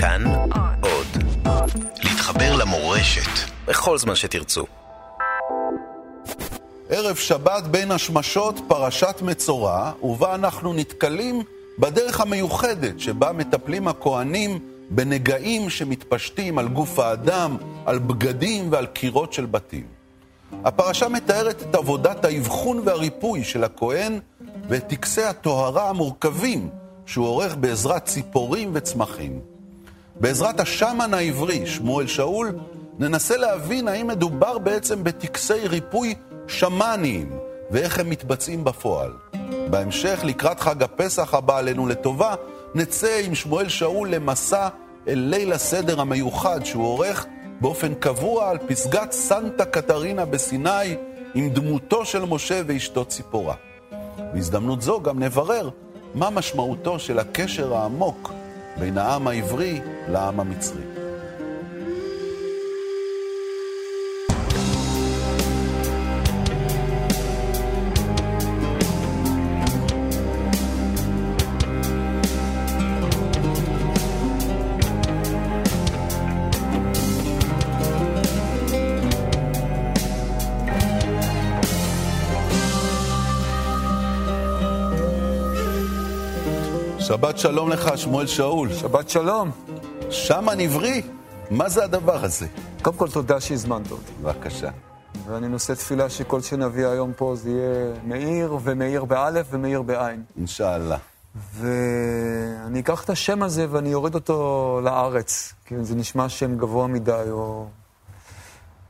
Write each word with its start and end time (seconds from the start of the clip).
כאן 0.00 0.24
עוד. 0.80 1.06
להתחבר 2.04 2.56
למורשת 2.56 3.50
בכל 3.66 3.98
זמן 3.98 4.14
שתרצו. 4.14 4.66
ערב 6.88 7.16
שבת 7.16 7.64
בין 7.64 7.90
השמשות, 7.90 8.60
פרשת 8.68 9.22
מצורע, 9.22 9.92
ובה 10.02 10.34
אנחנו 10.34 10.72
נתקלים 10.72 11.42
בדרך 11.78 12.20
המיוחדת 12.20 13.00
שבה 13.00 13.32
מטפלים 13.32 13.88
הכהנים 13.88 14.58
בנגעים 14.90 15.70
שמתפשטים 15.70 16.58
על 16.58 16.68
גוף 16.68 16.98
האדם, 16.98 17.56
על 17.86 17.98
בגדים 17.98 18.72
ועל 18.72 18.86
קירות 18.86 19.32
של 19.32 19.46
בתים. 19.46 19.86
הפרשה 20.64 21.08
מתארת 21.08 21.62
את 21.62 21.74
עבודת 21.74 22.24
האבחון 22.24 22.82
והריפוי 22.84 23.44
של 23.44 23.64
הכהן 23.64 24.18
ואת 24.68 24.86
טקסי 24.88 25.22
הטהרה 25.22 25.88
המורכבים 25.88 26.68
שהוא 27.06 27.26
עורך 27.26 27.56
בעזרת 27.56 28.04
ציפורים 28.04 28.70
וצמחים. 28.74 29.57
בעזרת 30.20 30.60
השמן 30.60 31.14
העברי, 31.14 31.66
שמואל 31.66 32.06
שאול, 32.06 32.58
ננסה 32.98 33.36
להבין 33.36 33.88
האם 33.88 34.06
מדובר 34.06 34.58
בעצם 34.58 35.04
בטקסי 35.04 35.68
ריפוי 35.68 36.14
שמאניים 36.46 37.38
ואיך 37.70 37.98
הם 37.98 38.10
מתבצעים 38.10 38.64
בפועל. 38.64 39.12
בהמשך, 39.70 40.20
לקראת 40.24 40.60
חג 40.60 40.82
הפסח 40.82 41.34
הבא 41.34 41.58
עלינו 41.58 41.86
לטובה, 41.86 42.34
נצא 42.74 43.20
עם 43.24 43.34
שמואל 43.34 43.68
שאול 43.68 44.08
למסע 44.08 44.68
אל 45.08 45.18
ליל 45.18 45.52
הסדר 45.52 46.00
המיוחד 46.00 46.64
שהוא 46.64 46.86
עורך 46.86 47.26
באופן 47.60 47.94
קבוע 47.94 48.50
על 48.50 48.58
פסגת 48.58 49.12
סנטה 49.12 49.64
קטרינה 49.64 50.24
בסיני 50.24 50.96
עם 51.34 51.50
דמותו 51.50 52.04
של 52.04 52.24
משה 52.24 52.62
ואשתו 52.66 53.04
ציפורה. 53.04 53.54
בהזדמנות 54.32 54.82
זו 54.82 55.00
גם 55.02 55.18
נברר 55.18 55.70
מה 56.14 56.30
משמעותו 56.30 56.98
של 56.98 57.18
הקשר 57.18 57.74
העמוק 57.74 58.32
בין 58.78 58.98
העם 58.98 59.26
העברי 59.26 59.80
לעם 60.08 60.40
המצרי. 60.40 60.97
שבת 87.18 87.38
שלום 87.38 87.68
לך, 87.70 87.98
שמואל 87.98 88.26
שאול. 88.26 88.72
שבת 88.72 89.08
שלום. 89.10 89.50
שמן 90.10 90.60
עברי, 90.60 91.02
מה 91.50 91.68
זה 91.68 91.84
הדבר 91.84 92.24
הזה? 92.24 92.46
קודם 92.82 92.96
כל, 92.96 93.10
תודה 93.10 93.40
שהזמנת 93.40 93.90
אותי. 93.90 94.12
בבקשה. 94.22 94.70
ואני 95.26 95.48
נושא 95.48 95.74
תפילה 95.74 96.10
שכל 96.10 96.40
שנביא 96.40 96.86
היום 96.86 97.12
פה 97.16 97.34
זה 97.36 97.50
יהיה 97.50 97.92
מאיר, 98.04 98.58
ומאיר 98.62 99.04
באלף 99.04 99.46
ומאיר 99.50 99.82
בעין. 99.82 100.22
אינשאללה. 100.36 100.96
ואני 101.54 102.80
אקח 102.80 103.04
את 103.04 103.10
השם 103.10 103.42
הזה 103.42 103.66
ואני 103.70 103.94
אוריד 103.94 104.14
אותו 104.14 104.80
לארץ, 104.84 105.52
כי 105.66 105.74
זה 105.82 105.94
נשמע 105.94 106.28
שם 106.28 106.56
גבוה 106.56 106.86
מדי, 106.86 107.24
או... 107.30 107.66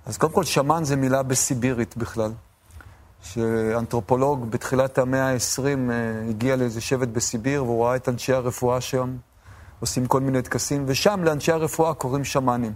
אז 0.06 0.18
קודם 0.18 0.32
כל, 0.32 0.44
שמן 0.44 0.84
זה 0.84 0.96
מילה 0.96 1.22
בסיבירית 1.22 1.96
בכלל. 1.96 2.30
שאנתרופולוג 3.22 4.50
בתחילת 4.50 4.98
המאה 4.98 5.32
ה-20 5.32 5.60
אה, 5.64 6.28
הגיע 6.28 6.56
לאיזה 6.56 6.80
שבט 6.80 7.08
בסיביר 7.08 7.64
והוא 7.64 7.84
ראה 7.84 7.96
את 7.96 8.08
אנשי 8.08 8.32
הרפואה 8.32 8.80
שם, 8.80 9.16
עושים 9.80 10.06
כל 10.06 10.20
מיני 10.20 10.42
טקסים, 10.42 10.84
ושם 10.86 11.20
לאנשי 11.24 11.52
הרפואה 11.52 11.94
קוראים 11.94 12.24
שמאנים. 12.24 12.72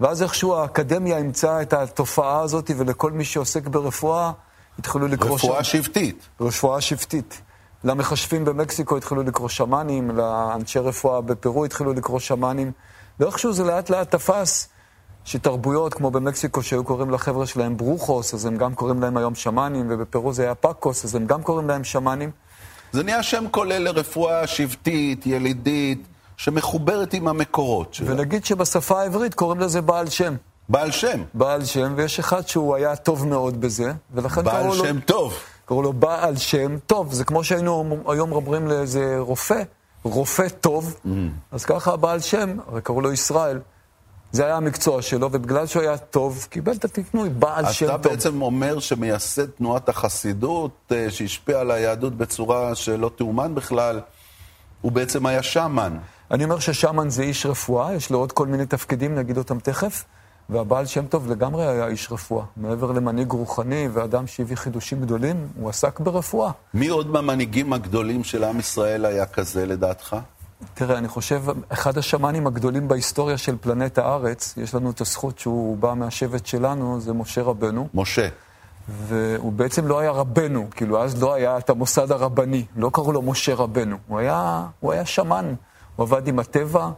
ואז 0.00 0.22
איכשהו 0.22 0.54
האקדמיה 0.54 1.18
אימצה 1.18 1.62
את 1.62 1.72
התופעה 1.72 2.40
הזאת, 2.40 2.70
ולכל 2.76 3.12
מי 3.12 3.24
שעוסק 3.24 3.66
ברפואה 3.66 4.32
התחילו 4.78 5.08
לקרוא... 5.08 5.34
רפואה 5.34 5.64
שם... 5.64 5.82
שבטית. 5.82 6.28
רפואה 6.40 6.80
שבטית. 6.80 7.40
למחשבים 7.84 8.44
במקסיקו 8.44 8.96
התחילו 8.96 9.22
לקרוא 9.22 9.48
שמאנים, 9.48 10.10
לאנשי 10.10 10.78
רפואה 10.78 11.20
בפרו 11.20 11.64
התחילו 11.64 11.92
לקרוא 11.92 12.18
שמאנים, 12.18 12.72
ואיכשהו 13.20 13.52
זה 13.52 13.64
לאט 13.64 13.90
לאט 13.90 14.10
תפס. 14.10 14.68
שתרבויות, 15.24 15.94
כמו 15.94 16.10
במקסיקו, 16.10 16.62
שהיו 16.62 16.84
קוראים 16.84 17.10
לחבר'ה 17.10 17.46
שלהם 17.46 17.76
ברוכוס, 17.76 18.34
אז 18.34 18.46
הם 18.46 18.56
גם 18.56 18.74
קוראים 18.74 19.02
להם 19.02 19.16
היום 19.16 19.34
שמאנים, 19.34 19.86
ובפרו 19.90 20.32
זה 20.32 20.42
היה 20.42 20.54
פאקוס, 20.54 21.04
אז 21.04 21.14
הם 21.14 21.26
גם 21.26 21.42
קוראים 21.42 21.68
להם 21.68 21.84
שמאנים. 21.84 22.30
זה 22.92 23.02
נהיה 23.02 23.22
שם 23.22 23.44
כולל 23.50 23.78
לרפואה 23.78 24.46
שבטית, 24.46 25.26
ילידית, 25.26 26.06
שמחוברת 26.36 27.14
עם 27.14 27.28
המקורות 27.28 27.94
שלה. 27.94 28.12
ונגיד 28.12 28.44
שבשפה 28.44 29.00
העברית 29.00 29.34
קוראים 29.34 29.60
לזה 29.60 29.80
בעל 29.80 30.10
שם. 30.10 30.34
בעל 30.68 30.90
שם. 30.90 31.22
בעל 31.34 31.64
שם, 31.64 31.92
ויש 31.96 32.18
אחד 32.18 32.48
שהוא 32.48 32.74
היה 32.74 32.96
טוב 32.96 33.26
מאוד 33.26 33.60
בזה, 33.60 33.92
ולכן 34.14 34.42
קראו 34.42 34.74
לו... 34.74 34.82
בעל 34.82 34.86
שם 34.86 35.00
טוב. 35.00 35.34
קראו 35.66 35.82
לו 35.82 35.92
בעל 35.92 36.36
שם 36.36 36.78
טוב. 36.86 37.12
זה 37.12 37.24
כמו 37.24 37.44
שהיינו 37.44 38.02
היום 38.08 38.32
אומרים 38.32 38.68
לאיזה 38.68 39.16
רופא, 39.18 39.62
רופא 40.02 40.48
טוב, 40.48 40.94
mm. 41.06 41.08
אז 41.52 41.64
ככה 41.64 41.92
הבעל 41.92 42.20
שם, 42.20 42.56
הרי 42.68 42.80
קראו 42.80 43.00
לו 43.00 43.12
ישראל. 43.12 43.60
זה 44.34 44.44
היה 44.44 44.56
המקצוע 44.56 45.02
שלו, 45.02 45.28
ובגלל 45.32 45.66
שהוא 45.66 45.82
היה 45.82 45.96
טוב, 45.96 46.46
קיבל 46.50 46.72
את 46.72 46.84
התקנוי, 46.84 47.28
בעל 47.28 47.72
שם 47.72 47.86
טוב. 47.86 47.94
אתה 47.94 48.08
בעצם 48.08 48.42
אומר 48.42 48.78
שמייסד 48.78 49.46
תנועת 49.46 49.88
החסידות, 49.88 50.92
אה, 50.92 51.10
שהשפיעה 51.10 51.60
על 51.60 51.70
היהדות 51.70 52.16
בצורה 52.16 52.74
שלא 52.74 53.10
תאומן 53.16 53.54
בכלל, 53.54 54.00
הוא 54.80 54.92
בעצם 54.92 55.26
היה 55.26 55.42
שמן. 55.42 55.98
אני 56.30 56.44
אומר 56.44 56.58
ששמן 56.58 57.10
זה 57.10 57.22
איש 57.22 57.46
רפואה, 57.46 57.94
יש 57.94 58.10
לו 58.10 58.18
עוד 58.18 58.32
כל 58.32 58.46
מיני 58.46 58.66
תפקידים, 58.66 59.14
נגיד 59.14 59.38
אותם 59.38 59.58
תכף, 59.58 60.04
והבעל 60.48 60.86
שם 60.86 61.06
טוב 61.06 61.30
לגמרי 61.30 61.66
היה 61.66 61.86
איש 61.86 62.12
רפואה. 62.12 62.44
מעבר 62.56 62.92
למנהיג 62.92 63.32
רוחני 63.32 63.88
ואדם 63.92 64.26
שהביא 64.26 64.56
חידושים 64.56 65.00
גדולים, 65.00 65.48
הוא 65.60 65.68
עסק 65.70 66.00
ברפואה. 66.00 66.50
מי 66.74 66.88
עוד 66.88 67.06
מהמנהיגים 67.06 67.72
הגדולים 67.72 68.24
של 68.24 68.44
עם 68.44 68.58
ישראל 68.58 69.04
היה 69.04 69.26
כזה 69.26 69.66
לדעתך? 69.66 70.16
תראה, 70.74 70.98
אני 70.98 71.08
חושב, 71.08 71.42
אחד 71.68 71.98
השמאנים 71.98 72.46
הגדולים 72.46 72.88
בהיסטוריה 72.88 73.38
של 73.38 73.56
פלנט 73.60 73.98
הארץ, 73.98 74.54
יש 74.56 74.74
לנו 74.74 74.90
את 74.90 75.00
הזכות 75.00 75.38
שהוא 75.38 75.76
בא 75.76 75.94
מהשבט 75.94 76.46
שלנו, 76.46 77.00
זה 77.00 77.12
משה 77.12 77.42
רבנו. 77.42 77.88
משה. 77.94 78.28
והוא 78.88 79.52
בעצם 79.52 79.86
לא 79.86 79.98
היה 79.98 80.10
רבנו, 80.10 80.66
כאילו 80.70 81.02
אז 81.02 81.22
לא 81.22 81.34
היה 81.34 81.58
את 81.58 81.70
המוסד 81.70 82.12
הרבני, 82.12 82.64
לא 82.76 82.90
קראו 82.92 83.12
לו 83.12 83.22
משה 83.22 83.54
רבנו, 83.54 83.96
הוא 84.08 84.18
היה, 84.18 84.66
הוא 84.80 84.92
היה 84.92 85.06
שמן, 85.06 85.54
הוא 85.96 86.04
עבד 86.06 86.28
עם 86.28 86.38
הטבע, 86.38 86.90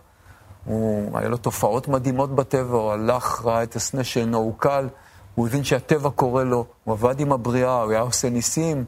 הוא, 0.65 1.19
היה 1.19 1.29
לו 1.29 1.37
תופעות 1.37 1.89
מדהימות 1.89 2.35
בטבע, 2.35 2.77
הוא 2.77 2.93
הלך, 2.93 3.45
ראה 3.45 3.63
את 3.63 3.77
הסנה 3.77 4.05
שאינו 4.05 4.39
עוקל, 4.39 4.89
הוא 5.35 5.47
הבין 5.47 5.65
שהטבע 5.65 6.11
קורא 6.11 6.45
לו, 6.45 6.67
הוא 6.85 6.93
עבד 6.93 7.21
עם 7.21 7.33
הבריאה, 7.33 7.83
הוא 7.83 7.91
היה 7.91 8.01
עושה 8.01 8.31
ניסים, 8.31 8.85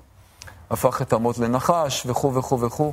הפך 0.71 1.03
את 1.03 1.13
המות 1.13 1.39
לנחש 1.39 2.07
וכו' 2.07 2.35
וכו' 2.35 2.61
וכו'. 2.61 2.93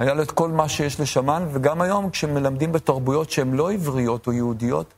היה 0.00 0.14
לו 0.14 0.22
את 0.22 0.30
כל 0.30 0.48
מה 0.48 0.68
שיש 0.68 1.00
לשמן, 1.00 1.46
וגם 1.52 1.82
היום 1.82 2.10
כשמלמדים 2.10 2.72
בתרבויות 2.72 3.30
שהן 3.30 3.52
לא 3.52 3.72
עבריות 3.72 4.26
או 4.26 4.32
יהודיות, 4.32 4.94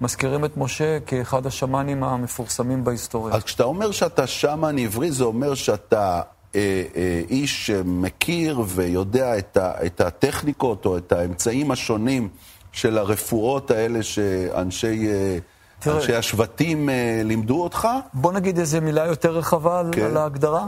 מזכירים 0.00 0.44
את 0.44 0.56
משה 0.56 1.00
כאחד 1.00 1.46
השמנים 1.46 2.04
המפורסמים 2.04 2.84
בהיסטוריה. 2.84 3.34
אז 3.34 3.42
כשאתה 3.44 3.64
אומר 3.64 3.90
שאתה 3.90 4.26
שמן 4.26 4.78
עברי, 4.78 5.12
זה 5.12 5.24
אומר 5.24 5.54
שאתה 5.54 6.20
אה, 6.54 6.84
אה, 6.96 7.22
איש 7.30 7.66
שמכיר 7.66 8.62
ויודע 8.66 9.38
את, 9.38 9.56
ה, 9.56 9.72
את 9.86 10.00
הטכניקות 10.00 10.86
או 10.86 10.98
את 10.98 11.12
האמצעים 11.12 11.70
השונים 11.70 12.28
של 12.72 12.98
הרפואות 12.98 13.70
האלה 13.70 14.02
שאנשי... 14.02 15.08
אה, 15.08 15.38
תראה, 15.78 15.96
אנשי 15.96 16.14
השבטים 16.14 16.88
אה, 16.88 17.20
לימדו 17.24 17.62
אותך? 17.62 17.88
בוא 18.14 18.32
נגיד 18.32 18.58
איזה 18.58 18.80
מילה 18.80 19.06
יותר 19.06 19.30
רחבה 19.30 19.82
כן. 19.92 20.02
על 20.02 20.16
ההגדרה. 20.16 20.66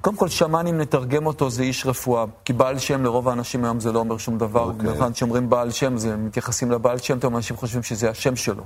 קודם 0.00 0.16
כל, 0.16 0.28
שמן, 0.28 0.66
אם 0.66 0.78
נתרגם 0.78 1.26
אותו, 1.26 1.50
זה 1.50 1.62
איש 1.62 1.86
רפואה. 1.86 2.24
כי 2.44 2.52
בעל 2.52 2.78
שם 2.78 3.04
לרוב 3.04 3.28
האנשים 3.28 3.64
היום 3.64 3.80
זה 3.80 3.92
לא 3.92 3.98
אומר 3.98 4.18
שום 4.18 4.38
דבר. 4.38 4.70
Okay. 4.70 4.88
אוקיי. 4.88 5.12
כשאומרים 5.12 5.50
בעל 5.50 5.70
שם, 5.70 5.96
זה 5.96 6.16
מתייחסים 6.16 6.70
לבעל 6.70 6.98
שם 6.98 7.18
טוב, 7.18 7.34
אנשים 7.34 7.56
חושבים 7.56 7.82
שזה 7.82 8.10
השם 8.10 8.36
שלו. 8.36 8.64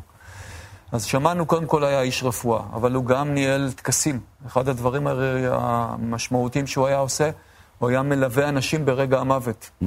אז 0.93 1.05
שמן 1.05 1.39
הוא 1.39 1.47
קודם 1.47 1.67
כל 1.67 1.85
היה 1.85 2.03
איש 2.03 2.25
רפואה, 2.25 2.63
אבל 2.73 2.95
הוא 2.95 3.05
גם 3.05 3.35
ניהל 3.35 3.73
טקסים. 3.73 4.21
אחד 4.47 4.69
הדברים 4.69 5.07
המשמעותיים 5.07 6.67
שהוא 6.67 6.87
היה 6.87 6.99
עושה, 6.99 7.31
הוא 7.79 7.89
היה 7.89 8.03
מלווה 8.03 8.49
אנשים 8.49 8.85
ברגע 8.85 9.21
המוות, 9.21 9.71
mm. 9.83 9.87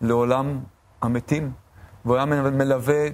לעולם 0.00 0.60
המתים, 1.02 1.52
והוא 2.04 2.16
היה 2.16 2.24
מלווה 2.24 3.08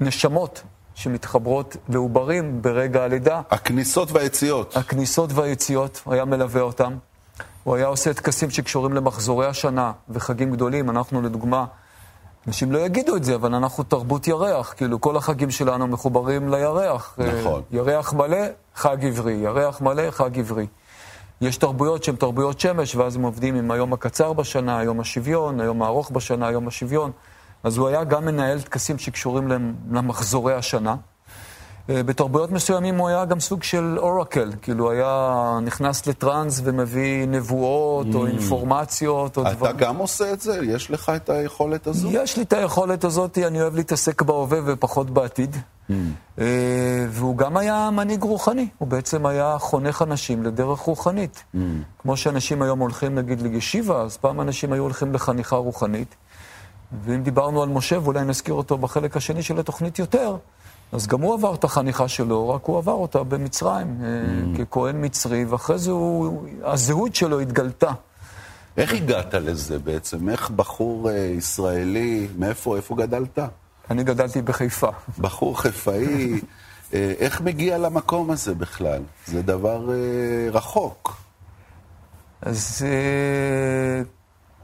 נשמות 0.00 0.62
שמתחברות 0.94 1.76
לעוברים 1.88 2.62
ברגע 2.62 3.04
הלידה. 3.04 3.40
הכניסות 3.50 4.12
והיציאות. 4.12 4.76
הכניסות 4.76 5.32
והיציאות, 5.32 6.00
הוא 6.04 6.14
היה 6.14 6.24
מלווה 6.24 6.60
אותם. 6.60 6.96
הוא 7.68 7.76
היה 7.76 7.86
עושה 7.86 8.14
טקסים 8.14 8.50
שקשורים 8.50 8.92
למחזורי 8.92 9.46
השנה 9.46 9.92
וחגים 10.08 10.52
גדולים. 10.52 10.90
אנחנו 10.90 11.22
לדוגמה, 11.22 11.64
אנשים 12.46 12.72
לא 12.72 12.78
יגידו 12.78 13.16
את 13.16 13.24
זה, 13.24 13.34
אבל 13.34 13.54
אנחנו 13.54 13.84
תרבות 13.84 14.28
ירח. 14.28 14.74
כאילו, 14.76 15.00
כל 15.00 15.16
החגים 15.16 15.50
שלנו 15.50 15.86
מחוברים 15.86 16.48
לירח. 16.48 17.18
נכון. 17.18 17.62
ירח 17.70 18.12
מלא, 18.12 18.38
חג 18.74 19.04
עברי. 19.04 19.32
ירח 19.32 19.80
מלא, 19.80 20.10
חג 20.10 20.38
עברי. 20.38 20.66
יש 21.40 21.56
תרבויות 21.56 22.04
שהן 22.04 22.16
תרבויות 22.16 22.60
שמש, 22.60 22.94
ואז 22.94 23.16
הם 23.16 23.22
עובדים 23.22 23.54
עם 23.54 23.70
היום 23.70 23.92
הקצר 23.92 24.32
בשנה, 24.32 24.78
היום 24.78 25.00
השוויון, 25.00 25.60
היום 25.60 25.82
הארוך 25.82 26.10
בשנה, 26.10 26.48
היום 26.48 26.68
השוויון. 26.68 27.10
אז 27.62 27.76
הוא 27.76 27.88
היה 27.88 28.04
גם 28.04 28.24
מנהל 28.24 28.60
טקסים 28.60 28.98
שקשורים 28.98 29.48
למחזורי 29.90 30.54
השנה. 30.54 30.96
בתרבויות 31.88 32.50
מסוימים 32.50 32.98
הוא 32.98 33.08
היה 33.08 33.24
גם 33.24 33.40
סוג 33.40 33.62
של 33.62 33.98
אורקל, 33.98 34.52
כאילו 34.62 34.90
היה 34.90 35.58
נכנס 35.62 36.06
לטראנס 36.06 36.60
ומביא 36.64 37.26
נבואות 37.28 38.06
mm. 38.06 38.14
או 38.16 38.26
אינפורמציות 38.26 39.36
או 39.36 39.42
דברים. 39.42 39.58
אתה 39.58 39.72
גם 39.72 39.96
עושה 39.96 40.32
את 40.32 40.40
זה? 40.40 40.58
יש 40.62 40.90
לך 40.90 41.12
את 41.16 41.30
היכולת 41.30 41.86
הזו? 41.86 42.08
יש 42.12 42.36
לי 42.36 42.42
את 42.42 42.52
היכולת 42.52 43.04
הזאת, 43.04 43.38
אני 43.38 43.62
אוהב 43.62 43.76
להתעסק 43.76 44.22
בהווה 44.22 44.58
ופחות 44.66 45.10
בעתיד. 45.10 45.56
Mm. 45.56 45.92
אה, 46.38 46.44
והוא 47.10 47.36
גם 47.36 47.56
היה 47.56 47.90
מנהיג 47.92 48.22
רוחני, 48.22 48.68
הוא 48.78 48.88
בעצם 48.88 49.26
היה 49.26 49.56
חונך 49.58 50.02
אנשים 50.02 50.42
לדרך 50.42 50.78
רוחנית. 50.78 51.44
Mm. 51.54 51.58
כמו 51.98 52.16
שאנשים 52.16 52.62
היום 52.62 52.78
הולכים 52.78 53.14
נגיד 53.14 53.42
לישיבה, 53.42 54.02
אז 54.02 54.16
פעם 54.16 54.40
אנשים 54.40 54.72
היו 54.72 54.82
הולכים 54.82 55.14
לחניכה 55.14 55.56
רוחנית. 55.56 56.14
ואם 57.04 57.22
דיברנו 57.22 57.62
על 57.62 57.68
משה, 57.68 57.98
ואולי 58.02 58.24
נזכיר 58.24 58.54
אותו 58.54 58.78
בחלק 58.78 59.16
השני 59.16 59.42
של 59.42 59.58
התוכנית 59.58 59.98
יותר, 59.98 60.36
אז 60.92 61.06
גם 61.06 61.20
הוא 61.20 61.34
עבר 61.34 61.54
את 61.54 61.64
החניכה 61.64 62.08
שלו, 62.08 62.48
רק 62.48 62.64
הוא 62.64 62.78
עבר 62.78 62.92
אותה 62.92 63.22
במצרים, 63.22 64.00
mm. 64.00 64.58
ככהן 64.58 65.04
מצרי, 65.04 65.44
ואחרי 65.44 65.78
זה 65.78 65.90
הוא, 65.90 66.46
הזהות 66.62 67.14
שלו 67.14 67.40
התגלתה. 67.40 67.92
איך 68.76 68.92
הגעת 68.92 69.34
לזה 69.34 69.78
בעצם? 69.78 70.28
איך 70.28 70.50
בחור 70.50 71.10
אה, 71.10 71.16
ישראלי, 71.16 72.28
מאיפה, 72.38 72.76
איפה 72.76 72.96
גדלת? 72.96 73.38
אני 73.90 74.04
גדלתי 74.04 74.42
בחיפה. 74.42 74.88
בחור 75.18 75.60
חיפאי, 75.60 76.40
אה, 76.94 77.12
איך 77.18 77.40
מגיע 77.40 77.78
למקום 77.78 78.30
הזה 78.30 78.54
בכלל? 78.54 79.02
זה 79.26 79.42
דבר 79.42 79.90
אה, 79.90 80.50
רחוק. 80.50 81.16
אז 82.42 82.82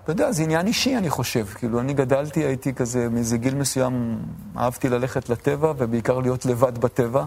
אתה 0.04 0.12
יודע, 0.12 0.32
זה 0.32 0.42
עניין 0.42 0.66
אישי, 0.66 0.96
אני 0.96 1.10
חושב. 1.10 1.46
כאילו, 1.46 1.80
אני 1.80 1.94
גדלתי, 1.94 2.44
הייתי 2.44 2.74
כזה, 2.74 3.08
מאיזה 3.08 3.36
גיל 3.36 3.54
מסוים, 3.54 4.18
אהבתי 4.56 4.88
ללכת 4.88 5.28
לטבע, 5.28 5.72
ובעיקר 5.78 6.18
להיות 6.18 6.46
לבד 6.46 6.78
בטבע. 6.78 7.24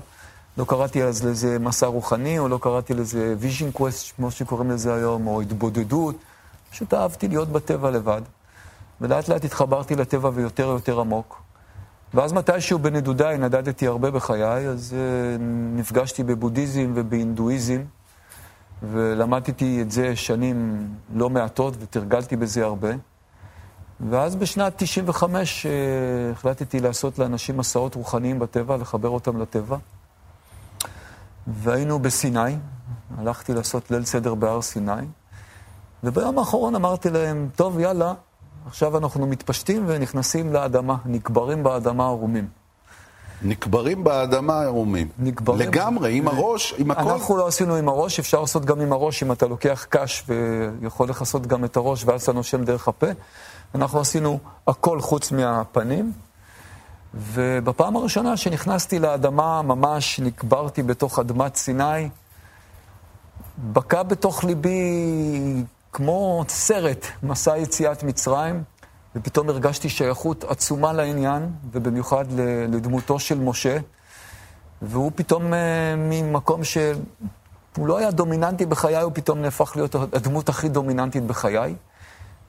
לא 0.57 0.65
קראתי 0.67 1.03
אז 1.03 1.25
לזה 1.25 1.59
מסע 1.59 1.87
רוחני, 1.87 2.39
או 2.39 2.47
לא 2.47 2.59
קראתי 2.61 2.93
לזה 2.93 3.35
vision 3.41 3.77
quest, 3.77 4.15
כמו 4.15 4.31
שקוראים 4.31 4.71
לזה 4.71 4.93
היום, 4.93 5.27
או 5.27 5.41
התבודדות. 5.41 6.15
פשוט 6.71 6.93
אהבתי 6.93 7.27
להיות 7.27 7.49
בטבע 7.49 7.91
לבד. 7.91 8.21
ולאט 9.01 9.27
לאט 9.27 9.45
התחברתי 9.45 9.95
לטבע 9.95 10.29
ויותר 10.33 10.67
ויותר 10.67 10.99
עמוק. 10.99 11.41
ואז 12.13 12.33
מתישהו 12.33 12.79
בנדודיי, 12.79 13.37
נדדתי 13.37 13.87
הרבה 13.87 14.11
בחיי, 14.11 14.67
אז 14.67 14.95
uh, 14.95 15.41
נפגשתי 15.75 16.23
בבודהיזם 16.23 16.91
ובהינדואיזם. 16.95 17.81
ולמדתי 18.83 19.81
את 19.81 19.91
זה 19.91 20.15
שנים 20.15 20.87
לא 21.15 21.29
מעטות 21.29 21.73
ותרגלתי 21.79 22.35
בזה 22.35 22.65
הרבה. 22.65 22.89
ואז 24.09 24.35
בשנת 24.35 24.73
95' 24.75 25.65
אה, 25.65 25.71
החלטתי 26.31 26.79
לעשות 26.79 27.19
לאנשים 27.19 27.57
מסעות 27.57 27.95
רוחניים 27.95 28.39
בטבע, 28.39 28.77
לחבר 28.77 29.09
אותם 29.09 29.41
לטבע. 29.41 29.77
והיינו 31.47 31.99
בסיני, 31.99 32.55
הלכתי 33.17 33.53
לעשות 33.53 33.91
ליל 33.91 34.05
סדר 34.05 34.35
בהר 34.35 34.61
סיני, 34.61 35.05
וביום 36.03 36.39
האחרון 36.39 36.75
אמרתי 36.75 37.09
להם, 37.09 37.49
טוב, 37.55 37.79
יאללה, 37.79 38.13
עכשיו 38.65 38.97
אנחנו 38.97 39.27
מתפשטים 39.27 39.83
ונכנסים 39.87 40.53
לאדמה, 40.53 40.95
נקברים 41.05 41.63
באדמה 41.63 42.05
ערומים. 42.05 42.47
נקברים 43.41 44.03
באדמה 44.03 44.61
ערומים. 44.61 45.07
נקברים. 45.19 45.69
לגמרי, 45.69 46.17
עם 46.17 46.27
הראש, 46.27 46.73
עם 46.77 46.91
הכל. 46.91 47.09
אנחנו 47.09 47.37
לא 47.37 47.47
עשינו 47.47 47.75
עם 47.75 47.89
הראש, 47.89 48.19
אפשר 48.19 48.41
לעשות 48.41 48.65
גם 48.65 48.81
עם 48.81 48.93
הראש, 48.93 49.23
אם 49.23 49.31
אתה 49.31 49.47
לוקח 49.47 49.85
קש 49.89 50.23
ויכול 50.81 51.09
לכסות 51.09 51.47
גם 51.47 51.65
את 51.65 51.77
הראש 51.77 52.05
ואז 52.05 52.23
אתה 52.23 52.33
נושם 52.33 52.63
דרך 52.63 52.87
הפה. 52.87 53.07
אנחנו 53.75 53.99
עשינו 53.99 54.39
הכל 54.67 55.01
חוץ 55.01 55.31
מהפנים. 55.31 56.11
ובפעם 57.13 57.95
הראשונה 57.95 58.37
שנכנסתי 58.37 58.99
לאדמה, 58.99 59.61
ממש 59.61 60.19
נקברתי 60.19 60.83
בתוך 60.83 61.19
אדמת 61.19 61.55
סיני, 61.55 62.09
בקע 63.57 64.03
בתוך 64.03 64.43
ליבי 64.43 65.63
כמו 65.93 66.43
סרט, 66.47 67.05
מסע 67.23 67.57
יציאת 67.57 68.03
מצרים. 68.03 68.63
ופתאום 69.17 69.49
הרגשתי 69.49 69.89
שייכות 69.89 70.43
עצומה 70.43 70.93
לעניין, 70.93 71.49
ובמיוחד 71.71 72.25
לדמותו 72.69 73.19
של 73.19 73.39
משה, 73.39 73.77
והוא 74.81 75.11
פתאום 75.15 75.53
אה, 75.53 75.95
ממקום 75.97 76.63
שהוא 76.63 77.87
לא 77.87 77.97
היה 77.97 78.11
דומיננטי 78.11 78.65
בחיי, 78.65 79.01
הוא 79.01 79.11
פתאום 79.15 79.41
נהפך 79.41 79.71
להיות 79.75 79.95
הדמות 79.95 80.49
הכי 80.49 80.69
דומיננטית 80.69 81.23
בחיי. 81.23 81.75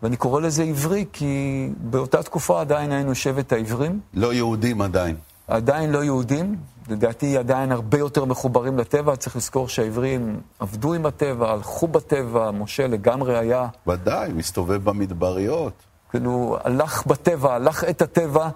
ואני 0.03 0.17
קורא 0.17 0.41
לזה 0.41 0.63
עברי, 0.63 1.05
כי 1.13 1.69
באותה 1.79 2.23
תקופה 2.23 2.61
עדיין 2.61 2.93
היינו 2.93 3.15
שבט 3.15 3.53
העברים. 3.53 4.01
לא 4.15 4.35
יהודים 4.35 4.83
עדיין. 4.83 5.17
עדיין 5.49 5.91
לא 5.91 6.05
יהודים, 6.05 6.57
לדעתי 6.89 7.39
עדיין 7.39 7.73
הרבה 7.73 7.99
יותר 7.99 8.25
מחוברים 8.25 8.79
לטבע, 8.79 9.17
צריך 9.17 9.37
לזכור 9.37 9.69
שהעברים 9.69 10.41
עבדו 10.59 10.95
עם 10.95 11.07
הטבע, 11.07 11.53
הלכו 11.53 11.89
בטבע, 11.89 12.51
משה 12.51 12.87
לגמרי 12.87 13.39
היה... 13.39 13.67
ודאי, 13.87 14.33
מסתובב 14.33 14.85
במדבריות. 14.85 15.88
כאילו, 16.11 16.57
הלך 16.65 17.07
בטבע, 17.07 17.55
הלך 17.55 17.85
את 17.85 18.03
הטבע, 18.03 18.49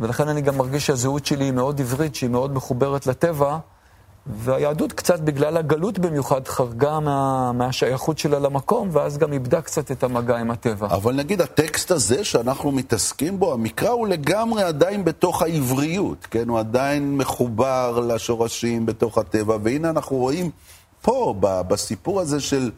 ולכן 0.00 0.28
אני 0.28 0.40
גם 0.40 0.58
מרגיש 0.58 0.86
שהזהות 0.86 1.26
שלי 1.26 1.44
היא 1.44 1.52
מאוד 1.52 1.80
עברית, 1.80 2.14
שהיא 2.14 2.30
מאוד 2.30 2.52
מחוברת 2.52 3.06
לטבע, 3.06 3.58
והיהדות 4.26 4.92
קצת, 4.92 5.20
בגלל 5.20 5.56
הגלות 5.56 5.98
במיוחד, 5.98 6.48
חרגה 6.48 7.00
מה, 7.00 7.52
מהשייכות 7.52 8.18
שלה 8.18 8.38
למקום, 8.38 8.88
ואז 8.92 9.18
גם 9.18 9.32
איבדה 9.32 9.60
קצת 9.60 9.90
את 9.90 10.02
המגע 10.02 10.36
עם 10.36 10.50
הטבע. 10.50 10.86
אבל 10.86 11.14
נגיד 11.14 11.40
הטקסט 11.40 11.90
הזה 11.90 12.24
שאנחנו 12.24 12.72
מתעסקים 12.72 13.38
בו, 13.38 13.52
המקרא 13.52 13.90
הוא 13.90 14.08
לגמרי 14.08 14.62
עדיין 14.62 15.04
בתוך 15.04 15.42
העבריות, 15.42 16.26
כן? 16.30 16.48
הוא 16.48 16.58
עדיין 16.58 17.16
מחובר 17.16 18.00
לשורשים 18.00 18.86
בתוך 18.86 19.18
הטבע, 19.18 19.56
והנה 19.62 19.90
אנחנו 19.90 20.16
רואים 20.16 20.50
פה, 21.02 21.34
בסיפור 21.40 22.20
הזה 22.20 22.40
של... 22.40 22.70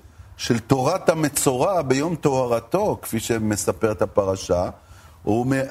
של 0.42 0.58
תורת 0.58 1.08
המצורע 1.08 1.82
ביום 1.82 2.14
טהרתו, 2.14 2.98
כפי 3.02 3.20
שמספרת 3.20 4.02
הפרשה. 4.02 4.70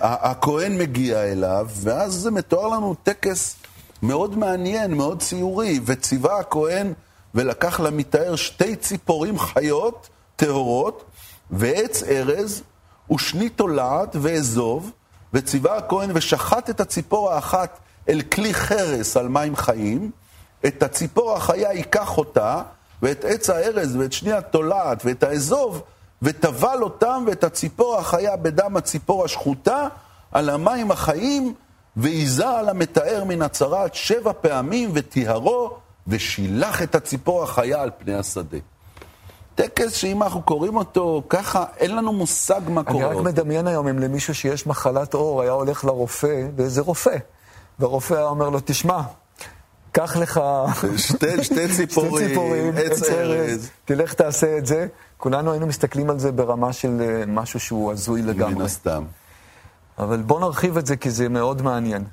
הכהן 0.01 0.77
מגיע 0.77 1.23
אליו, 1.23 1.67
ואז 1.73 2.13
זה 2.13 2.31
מתואר 2.31 2.67
לנו 2.67 2.95
טקס 3.03 3.55
מאוד 4.03 4.37
מעניין, 4.37 4.93
מאוד 4.93 5.21
ציורי, 5.21 5.79
וציווה 5.85 6.39
הכהן 6.39 6.93
ולקח 7.35 7.79
למתאר 7.79 8.35
שתי 8.35 8.75
ציפורים 8.75 9.39
חיות 9.39 10.09
טהורות, 10.35 11.03
ועץ 11.51 12.03
ארז, 12.03 12.63
ושני 13.11 13.49
תולעת 13.49 14.15
ואזוב, 14.21 14.91
וציווה 15.33 15.77
הכהן 15.77 16.09
ושחט 16.13 16.69
את 16.69 16.79
הציפור 16.79 17.31
האחת 17.31 17.79
אל 18.09 18.21
כלי 18.21 18.53
חרס 18.53 19.17
על 19.17 19.27
מים 19.27 19.55
חיים, 19.55 20.11
את 20.65 20.83
הציפור 20.83 21.35
החיה 21.35 21.73
ייקח 21.73 22.17
אותה, 22.17 22.61
ואת 23.01 23.25
עץ 23.25 23.49
הארז, 23.49 23.95
ואת 23.95 24.13
שני 24.13 24.31
התולעת, 24.31 25.01
ואת 25.05 25.23
האזוב, 25.23 25.81
וטבל 26.21 26.77
אותם, 26.81 27.23
ואת 27.27 27.43
הציפור 27.43 27.97
החיה 27.97 28.35
בדם 28.35 28.77
הציפור 28.77 29.25
השחוטה, 29.25 29.87
על 30.31 30.49
המים 30.49 30.91
החיים, 30.91 31.53
ועיזה 31.97 32.49
על 32.49 32.69
המתאר 32.69 33.23
מן 33.23 33.41
הצרת 33.41 33.95
שבע 33.95 34.31
פעמים, 34.41 34.91
וטיהרו, 34.93 35.77
ושילח 36.07 36.81
את 36.81 36.95
הציפור 36.95 37.43
החיה 37.43 37.81
על 37.81 37.91
פני 37.97 38.15
השדה. 38.15 38.57
טקס 39.55 39.93
שאם 39.93 40.23
אנחנו 40.23 40.41
קוראים 40.41 40.77
אותו 40.77 41.23
ככה, 41.29 41.65
אין 41.77 41.95
לנו 41.95 42.13
מושג 42.13 42.61
מה 42.67 42.83
קורה. 42.83 43.07
אני 43.07 43.15
רק 43.19 43.25
מדמיין 43.25 43.67
היום 43.67 43.87
אם 43.87 43.99
למישהו 43.99 44.35
שיש 44.35 44.67
מחלת 44.67 45.13
עור 45.13 45.41
היה 45.41 45.51
הולך 45.51 45.85
לרופא, 45.85 46.47
ואיזה 46.55 46.81
רופא, 46.81 47.17
והרופא 47.79 48.13
היה 48.13 48.25
אומר 48.25 48.49
לו, 48.49 48.59
תשמע, 48.65 49.01
קח 49.91 50.17
לך 50.17 50.41
שתי, 50.97 51.43
שתי 51.43 51.67
ציפורים, 51.75 52.27
ציפורים 52.27 52.73
עץ 52.77 53.03
ארז. 53.03 53.69
תלך 53.85 54.13
תעשה 54.13 54.57
את 54.57 54.65
זה. 54.65 54.87
כולנו 55.17 55.51
היינו 55.51 55.67
מסתכלים 55.67 56.09
על 56.09 56.19
זה 56.19 56.31
ברמה 56.31 56.73
של 56.73 57.01
אה, 57.01 57.23
משהו 57.27 57.59
שהוא 57.59 57.91
הזוי 57.91 58.21
לגמרי. 58.21 58.53
מן 58.53 58.61
הסתם. 58.61 59.03
אבל 59.97 60.21
בואו 60.21 60.39
נרחיב 60.39 60.77
את 60.77 60.85
זה 60.85 60.95
כי 60.95 61.09
זה 61.09 61.29
מאוד 61.29 61.61
מעניין. 61.61 62.03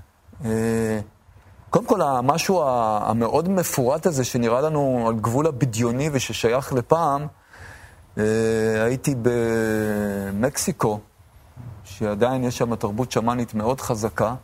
אה, 0.45 1.01
קודם 1.71 1.87
כל, 1.87 2.03
המשהו 2.03 2.63
המאוד 3.03 3.49
מפורט 3.49 4.07
הזה, 4.07 4.25
שנראה 4.25 4.61
לנו 4.61 5.05
על 5.09 5.21
גבול 5.21 5.47
הבדיוני 5.47 6.11
וששייך 6.13 6.73
לפעם, 6.73 7.27
אה, 8.19 8.25
הייתי 8.85 9.15
במקסיקו, 9.23 11.01
שעדיין 11.85 12.45
יש 12.45 12.59
שם 12.59 12.77
תרבות 12.77 13.13
שמאנית 13.13 13.55
מאוד 13.55 13.81
חזקה. 13.81 14.35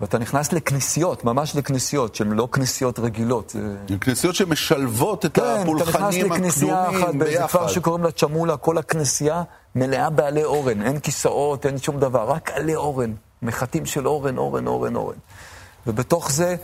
ואתה 0.00 0.18
נכנס 0.18 0.52
לכנסיות, 0.52 1.24
ממש 1.24 1.56
לכנסיות, 1.56 2.14
שהן 2.14 2.32
לא 2.32 2.48
כנסיות 2.52 2.98
רגילות. 2.98 3.56
כנסיות 4.00 4.34
שמשלבות 4.34 5.26
את 5.26 5.34
כן, 5.34 5.42
הפולחנים 5.62 6.32
הקדומים 6.32 6.38
ביחד. 6.38 6.38
כן, 6.38 6.40
אתה 6.40 6.40
נכנס 6.40 6.54
לכנסייה 6.54 6.90
אחת 6.90 7.14
באיזה 7.14 7.42
כפר 7.42 7.68
שקוראים 7.68 8.04
לה 8.04 8.10
צ'מולה, 8.10 8.56
כל 8.56 8.78
הכנסייה 8.78 9.42
מלאה 9.74 10.10
בעלי 10.10 10.44
אורן, 10.44 10.82
אין 10.82 11.00
כיסאות, 11.00 11.66
אין 11.66 11.78
שום 11.78 12.00
דבר, 12.00 12.30
רק 12.30 12.50
עלי 12.50 12.74
אורן, 12.74 13.12
מחטים 13.42 13.86
של 13.86 14.08
אורן, 14.08 14.38
אורן, 14.38 14.66
אורן, 14.66 14.96
אורן. 14.96 15.16
ובתוך 15.86 16.32
זה 16.32 16.56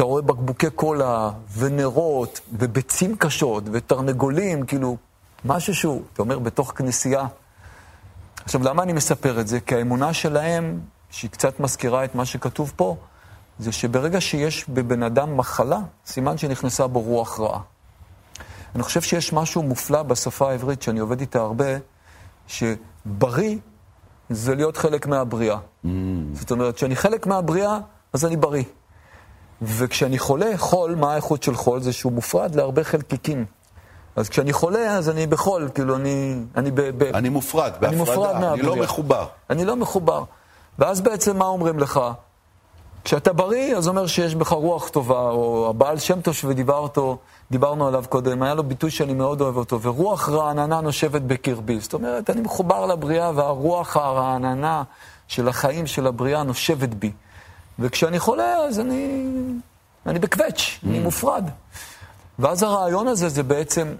אתה 0.00 0.06
רואה 0.06 0.22
בקבוקי 0.22 0.70
קולה, 0.70 1.30
ונרות, 1.56 2.40
וביצים 2.52 3.16
קשות, 3.16 3.64
ותרנגולים, 3.72 4.66
כאילו, 4.66 4.96
משהו 5.44 5.74
שהוא, 5.74 6.02
אתה 6.12 6.22
אומר, 6.22 6.38
בתוך 6.38 6.72
כנסייה. 6.76 7.26
עכשיו, 8.44 8.62
למה 8.62 8.82
אני 8.82 8.92
מספר 8.92 9.40
את 9.40 9.48
זה? 9.48 9.60
כי 9.60 9.74
האמונה 9.74 10.12
שלהם, 10.12 10.80
שהיא 11.10 11.30
קצת 11.30 11.60
מזכירה 11.60 12.04
את 12.04 12.14
מה 12.14 12.24
שכתוב 12.24 12.72
פה, 12.76 12.96
זה 13.58 13.72
שברגע 13.72 14.20
שיש 14.20 14.68
בבן 14.68 15.02
אדם 15.02 15.36
מחלה, 15.36 15.78
סימן 16.06 16.38
שנכנסה 16.38 16.86
בו 16.86 17.00
רוח 17.00 17.40
רעה. 17.40 17.60
אני 18.74 18.82
חושב 18.82 19.00
שיש 19.00 19.32
משהו 19.32 19.62
מופלא 19.62 20.02
בשפה 20.02 20.50
העברית, 20.50 20.82
שאני 20.82 21.00
עובד 21.00 21.20
איתה 21.20 21.40
הרבה, 21.40 21.64
שבריא 22.46 23.58
זה 24.30 24.54
להיות 24.54 24.76
חלק 24.76 25.06
מהבריאה. 25.06 25.56
Mm. 25.56 25.88
זאת 26.32 26.50
אומרת, 26.50 26.74
כשאני 26.74 26.96
חלק 26.96 27.26
מהבריאה, 27.26 27.78
אז 28.12 28.24
אני 28.24 28.36
בריא. 28.36 28.64
וכשאני 29.62 30.18
חולה, 30.18 30.52
חול, 30.56 30.94
מה 30.94 31.12
האיכות 31.12 31.42
של 31.42 31.54
חול? 31.54 31.80
זה 31.80 31.92
שהוא 31.92 32.12
מופרד 32.12 32.54
להרבה 32.54 32.84
חלקיקים. 32.84 33.44
אז 34.16 34.28
כשאני 34.28 34.52
חולה, 34.52 34.96
אז 34.96 35.08
אני 35.08 35.26
בחול, 35.26 35.68
כאילו 35.74 35.96
אני... 35.96 36.42
אני, 36.56 36.70
ב, 36.70 36.80
ב, 36.80 37.02
אני 37.02 37.28
מופרד, 37.28 37.72
בהפרדה, 37.72 37.88
אני, 37.88 37.96
מופרד 37.96 38.36
אני 38.36 38.62
לא 38.62 38.76
מחובר. 38.76 39.26
אני 39.50 39.64
לא 39.64 39.76
מחובר. 39.76 40.24
ואז 40.80 41.00
בעצם 41.00 41.36
מה 41.36 41.44
אומרים 41.44 41.78
לך? 41.78 42.00
כשאתה 43.04 43.32
בריא, 43.32 43.76
אז 43.76 43.88
אומר 43.88 44.06
שיש 44.06 44.34
בך 44.34 44.52
רוח 44.52 44.88
טובה, 44.88 45.20
או 45.20 45.70
הבעל 45.70 45.98
שם 45.98 46.20
טוב 46.20 46.34
שדיברנו 46.34 47.16
דיברנו 47.50 47.88
עליו 47.88 48.04
קודם, 48.08 48.42
היה 48.42 48.54
לו 48.54 48.62
ביטוי 48.62 48.90
שאני 48.90 49.14
מאוד 49.14 49.40
אוהב 49.40 49.56
אותו, 49.56 49.82
ורוח 49.82 50.28
רעננה 50.28 50.80
נושבת 50.80 51.22
בקרבי. 51.22 51.80
זאת 51.80 51.94
אומרת, 51.94 52.30
אני 52.30 52.40
מחובר 52.40 52.86
לבריאה, 52.86 53.30
והרוח 53.34 53.96
הרעננה 53.96 54.82
של 55.28 55.48
החיים 55.48 55.86
של 55.86 56.06
הבריאה 56.06 56.42
נושבת 56.42 56.88
בי. 56.88 57.12
וכשאני 57.78 58.18
חולה, 58.18 58.56
אז 58.56 58.80
אני, 58.80 59.24
אני 60.06 60.18
בקווץ', 60.18 60.58
mm. 60.58 60.86
אני 60.86 60.98
מופרד. 60.98 61.44
ואז 62.38 62.62
הרעיון 62.62 63.08
הזה 63.08 63.28
זה 63.28 63.42
בעצם, 63.42 63.94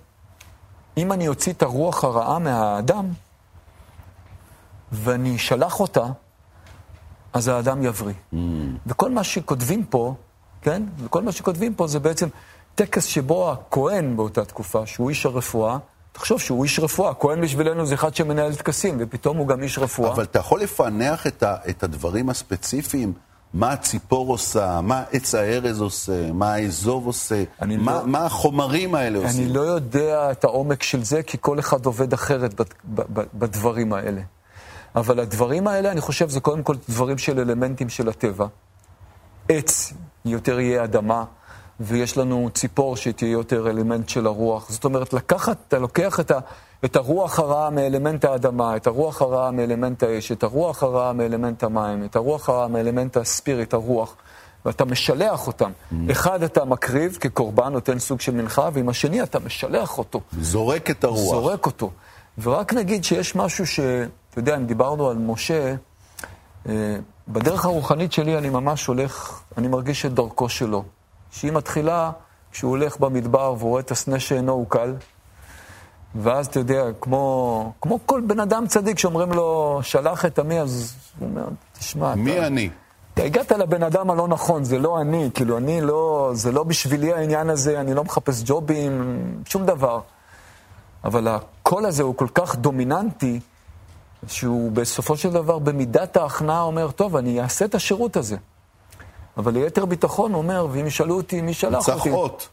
אם 0.96 1.12
אני 1.12 1.28
אוציא 1.28 1.52
את 1.52 1.62
הרוח 1.62 2.04
הרעה 2.04 2.38
מהאדם, 2.38 3.06
ואני 4.92 5.37
אשלח 5.37 5.80
אותה, 5.80 6.04
אז 7.32 7.49
האדם 7.49 7.82
יבריא. 7.82 8.14
Mm. 8.34 8.37
וכל 8.87 9.10
מה 9.10 9.25
שכותבים 9.25 9.84
פה, 9.84 10.14
כן? 10.62 10.82
וכל 11.04 11.22
מה 11.22 11.32
שכותבים 11.32 11.75
פה 11.75 11.87
זה 11.87 11.99
בעצם 11.99 12.28
טקס 12.75 13.04
שבו 13.04 13.52
הכהן 13.52 14.16
באותה 14.16 14.44
תקופה, 14.44 14.87
שהוא 14.87 15.10
איש 15.10 15.26
הרפואה, 15.26 15.78
תחשוב 16.12 16.40
שהוא 16.40 16.64
איש 16.64 16.78
רפואה, 16.78 17.14
כהן 17.14 17.40
בשבילנו 17.40 17.87
זה 17.87 17.94
אחד 17.94 18.14
שמנהל 18.14 18.54
טקסים, 18.54 18.96
ופתאום 19.00 19.37
הוא 19.37 19.46
גם 19.46 19.62
איש 19.62 19.78
רפואה. 19.78 20.12
אבל 20.12 20.22
אתה 20.22 20.38
יכול 20.38 20.60
לפענח 20.60 21.26
את, 21.26 21.42
ה, 21.42 21.56
את 21.68 21.82
הדברים 21.82 22.30
הספציפיים? 22.30 23.12
מה 23.54 23.72
הציפור 23.72 24.28
עושה, 24.28 24.80
מה 24.80 25.04
עץ 25.12 25.34
הארז 25.34 25.80
עושה, 25.80 26.32
מה 26.32 26.54
האזוב 26.54 27.06
עושה, 27.06 27.44
מה, 27.60 27.92
לא, 27.92 28.06
מה 28.06 28.26
החומרים 28.26 28.94
האלה 28.94 29.18
אני 29.18 29.26
עושים. 29.26 29.44
אני 29.44 29.52
לא 29.52 29.60
יודע 29.60 30.30
את 30.30 30.44
העומק 30.44 30.82
של 30.82 31.04
זה, 31.04 31.22
כי 31.22 31.38
כל 31.40 31.58
אחד 31.58 31.87
עובד 31.87 32.12
אחרת 32.12 32.60
בדברים 33.34 33.92
האלה. 33.92 34.20
אבל 34.97 35.20
הדברים 35.20 35.66
האלה, 35.66 35.90
אני 35.90 36.00
חושב, 36.00 36.28
זה 36.28 36.40
קודם 36.40 36.62
כל 36.62 36.76
דברים 36.88 37.18
של 37.18 37.38
אלמנטים 37.38 37.88
של 37.88 38.09
הטבע. 38.09 38.47
עץ 39.49 39.92
יותר 40.25 40.61
יהיה 40.61 40.85
אדמה, 40.85 41.25
ויש 41.80 42.18
לנו 42.18 42.50
ציפור 42.54 42.97
שתהיה 42.97 43.30
יותר 43.30 43.70
אלמנט 43.70 44.09
של 44.09 44.26
הרוח. 44.26 44.70
זאת 44.70 44.85
אומרת, 44.85 45.12
לקחת, 45.12 45.56
אתה 45.68 45.78
לוקח 45.78 46.20
את, 46.20 46.30
ה, 46.30 46.38
את 46.85 46.97
הרוח 46.97 47.38
הרעה 47.38 47.70
מאלמנט 47.70 48.25
האדמה, 48.25 48.76
את 48.76 48.87
הרוח 48.87 49.23
הרעה 49.23 49.50
מאלמנט 49.50 50.02
האש, 50.02 50.32
את 50.32 50.42
הרוח 50.42 50.82
הרעה 50.82 51.12
מאלמנט 51.12 51.62
המים, 51.62 52.04
את 52.04 52.16
הרוח 52.16 52.49
הרעה 52.49 52.68
מאלמנט 52.68 53.16
הספיריט, 53.16 53.75
הרוח, 53.75 54.16
ואתה 54.64 54.85
משלח 54.85 55.47
אותם. 55.47 55.70
Mm. 55.70 55.94
אחד 56.11 56.42
אתה 56.42 56.64
מקריב 56.64 57.18
כקורבן, 57.20 57.73
נותן 57.73 57.99
סוג 57.99 58.20
של 58.20 58.35
מנחה, 58.35 58.68
ועם 58.73 58.88
השני 58.88 59.23
אתה 59.23 59.38
משלח 59.38 59.99
אותו. 59.99 60.20
זורק 60.40 60.90
את 60.90 61.04
הרוח. 61.04 61.30
זורק 61.30 61.66
אותו. 61.66 61.90
ורק 62.38 62.75
נגיד 62.75 63.04
שיש 63.04 63.37
משהו 63.37 63.66
ש... 63.66 63.80
אתה 64.30 64.38
יודע, 64.38 64.56
אם 64.56 64.66
דיברנו 64.66 65.10
על 65.10 65.18
משה, 65.18 65.75
אה, 66.68 66.96
בדרך 67.28 67.64
הרוחנית 67.64 68.12
שלי 68.12 68.38
אני 68.38 68.49
ממש 68.49 68.87
הולך, 68.87 69.40
אני 69.58 69.68
מרגיש 69.68 70.06
את 70.06 70.14
דרכו 70.14 70.49
שלו. 70.49 70.84
שהיא 71.30 71.52
מתחילה 71.52 72.10
כשהוא 72.52 72.70
הולך 72.70 73.00
במדבר 73.00 73.54
והוא 73.58 73.70
רואה 73.70 73.80
את 73.80 73.90
הסנה 73.90 74.20
שאינו 74.20 74.52
עוקל, 74.52 74.94
ואז 76.14 76.46
אתה 76.46 76.58
יודע, 76.58 76.84
כמו, 77.00 77.72
כמו 77.80 77.99
כל 78.06 78.20
בן 78.26 78.40
אדם 78.40 78.66
צדיק 78.66 78.99
שאומרים 78.99 79.32
לו, 79.32 79.78
שלח 79.82 80.25
את 80.25 80.38
עמי, 80.38 80.60
אז 80.60 80.94
הוא 81.18 81.28
אומר, 81.28 81.44
תשמע, 81.78 82.14
מי 82.14 82.38
אתה... 82.38 82.46
אני? 82.46 82.70
אתה 83.14 83.22
הגעת 83.22 83.52
לבן 83.52 83.82
אדם 83.82 84.10
הלא 84.10 84.28
נכון, 84.28 84.64
זה 84.64 84.78
לא 84.78 85.00
אני, 85.00 85.30
כאילו, 85.34 85.58
אני 85.58 85.80
לא, 85.80 86.30
זה 86.34 86.52
לא 86.52 86.62
בשבילי 86.62 87.12
העניין 87.12 87.50
הזה, 87.50 87.80
אני 87.80 87.94
לא 87.94 88.04
מחפש 88.04 88.42
ג'ובים, 88.46 89.22
שום 89.44 89.66
דבר. 89.66 90.00
אבל 91.04 91.28
הקול 91.28 91.87
הזה 91.87 92.02
הוא 92.02 92.16
כל 92.16 92.26
כך 92.34 92.56
דומיננטי, 92.56 93.40
שהוא 94.27 94.73
בסופו 94.73 95.17
של 95.17 95.31
דבר 95.31 95.59
במידת 95.59 96.17
ההכנעה 96.17 96.62
אומר, 96.62 96.91
טוב, 96.91 97.17
אני 97.17 97.41
אעשה 97.41 97.65
את 97.65 97.75
השירות 97.75 98.17
הזה. 98.17 98.37
אבל 99.37 99.53
ליתר 99.53 99.85
ביטחון 99.85 100.35
אומר, 100.35 100.67
ואם 100.71 100.87
ישאלו 100.87 101.17
אותי 101.17 101.43
מי 101.43 101.55
שלח 101.55 101.89
אותי... 101.89 102.00
צריך 102.00 102.15
אות. 102.15 102.49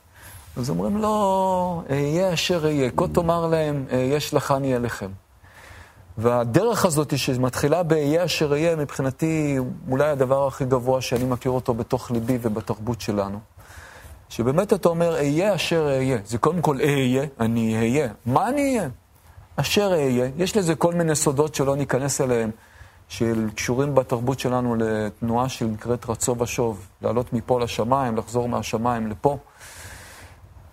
אז 0.57 0.69
אומרים 0.69 0.97
לו, 0.97 1.83
אהיה 1.89 2.33
אשר 2.33 2.65
אהיה, 2.65 2.89
כה 2.91 3.07
תאמר 3.07 3.47
להם, 3.47 3.85
אהיה 3.91 4.19
שלחני 4.19 4.75
אליכם. 4.75 5.09
והדרך 6.17 6.85
הזאת 6.85 7.17
שמתחילה 7.17 7.83
באהיה 7.83 8.25
אשר 8.25 8.51
אהיה, 8.51 8.75
מבחינתי, 8.75 9.57
אולי 9.89 10.09
הדבר 10.09 10.47
הכי 10.47 10.65
גבוה 10.65 11.01
שאני 11.01 11.25
מכיר 11.25 11.51
אותו 11.51 11.73
בתוך 11.73 12.11
ליבי 12.11 12.37
ובתרבות 12.41 13.01
שלנו. 13.01 13.39
שבאמת 14.29 14.73
אתה 14.73 14.89
אומר, 14.89 15.15
אהיה 15.15 15.55
אשר 15.55 15.87
אהיה. 15.87 16.17
זה 16.25 16.37
קודם 16.37 16.61
כל 16.61 16.77
אהיה, 16.81 17.23
אני 17.39 17.77
אהיה. 17.77 18.07
מה 18.25 18.49
אני 18.49 18.61
אהיה? 18.61 18.89
אשר 19.59 19.91
אהיה. 19.91 20.29
יש 20.37 20.57
לזה 20.57 20.75
כל 20.75 20.93
מיני 20.93 21.15
סודות 21.15 21.55
שלא 21.55 21.75
ניכנס 21.75 22.21
אליהם. 22.21 22.51
שקשורים 23.09 23.95
בתרבות 23.95 24.39
שלנו 24.39 24.75
לתנועה 24.75 25.49
שנקראת 25.49 26.09
רצו 26.09 26.35
ושוב, 26.39 26.87
לעלות 27.01 27.33
מפה 27.33 27.59
לשמיים, 27.59 28.17
לחזור 28.17 28.49
מהשמיים 28.49 29.07
לפה. 29.07 29.37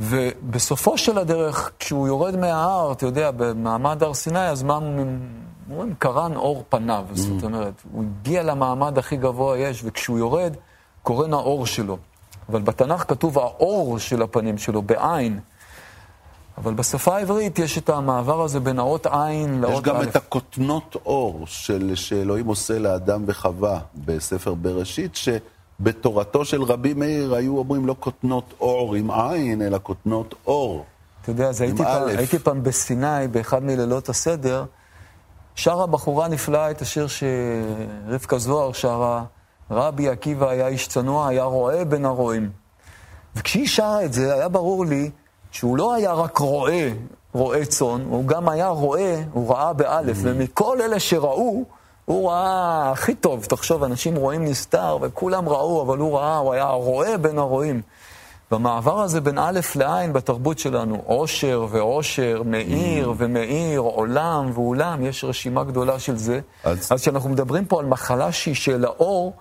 ובסופו 0.00 0.98
של 0.98 1.18
הדרך, 1.18 1.70
כשהוא 1.78 2.06
יורד 2.06 2.36
מההר, 2.36 2.92
אתה 2.92 3.06
יודע, 3.06 3.30
במעמד 3.30 4.02
הר 4.02 4.14
סיני, 4.14 4.48
אז 4.48 4.62
מה 4.62 4.76
אומרים? 5.68 5.94
קרן 5.98 6.36
אור 6.36 6.64
פניו. 6.68 7.04
Mm. 7.10 7.16
זאת 7.16 7.44
אומרת, 7.44 7.82
הוא 7.92 8.04
הגיע 8.20 8.42
למעמד 8.42 8.98
הכי 8.98 9.16
גבוה 9.16 9.58
יש, 9.58 9.82
וכשהוא 9.84 10.18
יורד, 10.18 10.56
קורן 11.02 11.32
האור 11.32 11.66
שלו. 11.66 11.98
אבל 12.48 12.62
בתנ"ך 12.62 13.04
כתוב 13.08 13.38
האור 13.38 13.98
של 13.98 14.22
הפנים 14.22 14.58
שלו, 14.58 14.82
בעין. 14.82 15.40
אבל 16.58 16.74
בשפה 16.74 17.16
העברית 17.16 17.58
יש 17.58 17.78
את 17.78 17.88
המעבר 17.88 18.42
הזה 18.42 18.60
בין 18.60 18.78
האות 18.78 19.06
עין 19.06 19.60
לאות 19.60 19.72
א'. 19.72 19.76
יש 19.76 19.82
גם 19.82 20.02
את 20.02 20.16
הכותנות 20.16 20.96
אור 21.06 21.42
של 21.46 21.92
שאלוהים 21.94 22.46
עושה 22.46 22.78
לאדם 22.78 23.24
וחווה 23.26 23.78
בספר 23.94 24.54
בראשית, 24.54 25.16
שבתורתו 25.16 26.44
של 26.44 26.62
רבי 26.62 26.94
מאיר 26.94 27.34
היו 27.34 27.58
אומרים 27.58 27.86
לא 27.86 27.96
כותנות 28.00 28.54
אור 28.60 28.94
עם 28.94 29.10
עין, 29.10 29.62
אלא 29.62 29.78
כותנות 29.82 30.34
אור. 30.46 30.84
אתה 31.22 31.30
יודע, 31.30 31.48
אז 31.48 31.60
הייתי 31.60 31.82
פעם, 31.84 32.08
הייתי 32.08 32.38
פעם 32.38 32.62
בסיני, 32.62 33.28
באחד 33.30 33.62
מלילות 33.62 34.08
הסדר, 34.08 34.64
שרה 35.54 35.86
בחורה 35.86 36.28
נפלאה 36.28 36.70
את 36.70 36.82
השיר 36.82 37.06
שרבקה 37.06 38.38
זוהר 38.38 38.72
שרה, 38.72 39.24
רבי 39.70 40.08
עקיבא 40.08 40.48
היה 40.48 40.68
איש 40.68 40.88
צנוע, 40.88 41.28
היה 41.28 41.44
רועה 41.44 41.84
בין 41.84 42.04
הרועים. 42.04 42.50
וכשהיא 43.36 43.66
שרה 43.66 44.04
את 44.04 44.12
זה, 44.12 44.34
היה 44.34 44.48
ברור 44.48 44.86
לי 44.86 45.10
שהוא 45.54 45.76
לא 45.76 45.94
היה 45.94 46.12
רק 46.12 46.38
רועה, 46.38 46.88
רועה 47.32 47.64
צאן, 47.64 48.04
הוא 48.08 48.24
גם 48.26 48.48
היה 48.48 48.68
רועה, 48.68 49.14
הוא 49.32 49.54
ראה 49.54 49.72
באלף, 49.72 50.16
mm. 50.16 50.20
ומכל 50.22 50.80
אלה 50.80 51.00
שראו, 51.00 51.64
הוא 52.04 52.30
ראה 52.30 52.90
הכי 52.90 53.14
טוב. 53.14 53.44
תחשוב, 53.44 53.84
אנשים 53.84 54.16
רואים 54.16 54.44
נסתר, 54.44 54.98
וכולם 55.00 55.48
ראו, 55.48 55.82
אבל 55.82 55.98
הוא 55.98 56.18
ראה, 56.18 56.36
הוא 56.36 56.52
היה 56.52 56.64
רועה 56.64 57.18
בין 57.18 57.38
הרועים. 57.38 57.82
במעבר 58.50 59.00
הזה 59.00 59.20
בין 59.20 59.38
א' 59.38 59.60
לעין 59.76 60.12
בתרבות 60.12 60.58
שלנו, 60.58 61.02
עושר 61.06 61.66
ועושר, 61.70 62.42
מאיר 62.44 63.08
mm. 63.08 63.14
ומאיר, 63.16 63.80
עולם 63.80 64.50
ואולם, 64.54 65.04
יש 65.04 65.24
רשימה 65.24 65.64
גדולה 65.64 65.98
של 65.98 66.16
זה. 66.16 66.40
אז 66.64 67.00
כשאנחנו 67.00 67.30
מדברים 67.30 67.64
פה 67.64 67.80
על 67.80 67.86
מחלה 67.86 68.32
שהיא 68.32 68.54
של 68.54 68.84
האור, 68.84 69.32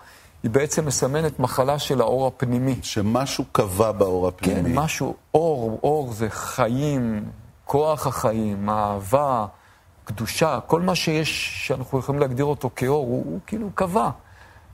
היא 0.44 0.52
בעצם 0.52 0.86
מסמנת 0.86 1.40
מחלה 1.40 1.80
של 1.80 2.02
האור 2.02 2.28
הפנימי. 2.28 2.76
שמשהו 2.82 3.46
קבע 3.52 3.92
באור 3.92 4.28
הפנימי. 4.28 4.70
כן, 4.70 4.80
משהו, 4.80 5.16
אור, 5.34 5.80
אור 5.84 6.14
זה 6.14 6.30
חיים, 6.30 7.26
כוח 7.66 8.08
החיים, 8.08 8.70
אהבה, 8.70 9.46
קדושה, 10.06 10.60
כל 10.68 10.82
מה 10.82 10.96
שיש, 10.96 11.52
שאנחנו 11.68 12.00
יכולים 12.00 12.22
להגדיר 12.22 12.46
אותו 12.46 12.70
כאור, 12.76 13.06
הוא, 13.06 13.24
הוא 13.26 13.40
כאילו 13.48 13.70
קבע. 13.76 14.10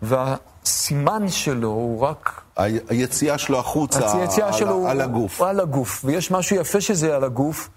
והסימן 0.01 1.27
שלו 1.27 1.67
הוא 1.67 2.01
רק... 2.01 2.41
היציאה 2.55 3.37
שלו 3.37 3.59
החוצה, 3.59 4.19
היציאה 4.19 4.47
על, 4.47 4.53
שלו 4.53 4.87
על, 4.87 4.91
על 4.91 5.01
הגוף. 5.01 5.41
על 5.41 5.59
הגוף, 5.59 6.01
ויש 6.05 6.31
משהו 6.31 6.55
יפה 6.55 6.81
שזה 6.81 7.15
על 7.15 7.23
הגוף. 7.23 7.69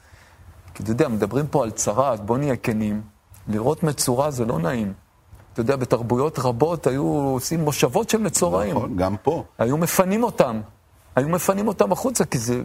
כי 0.74 0.82
אתה 0.82 0.90
יודע, 0.90 1.08
מדברים 1.08 1.46
פה 1.46 1.62
על 1.62 1.70
צרה, 1.70 2.12
אז 2.12 2.20
בוא 2.20 2.38
נהיה 2.38 2.56
כנים. 2.56 3.02
לראות 3.48 3.82
מצורע 3.82 4.30
זה 4.30 4.44
לא 4.44 4.58
נעים. 4.58 4.92
אתה 5.52 5.60
יודע, 5.60 5.76
בתרבויות 5.76 6.38
רבות 6.38 6.86
היו 6.86 7.04
עושים 7.04 7.60
מושבות 7.60 8.10
של 8.10 8.18
מצורעים. 8.18 8.76
נכון, 8.76 8.96
גם 8.96 9.16
פה. 9.22 9.44
היו 9.58 9.76
מפנים 9.76 10.22
אותם. 10.22 10.60
היו 11.16 11.28
מפנים 11.28 11.68
אותם 11.68 11.92
החוצה, 11.92 12.24
כי 12.24 12.38
זה 12.38 12.60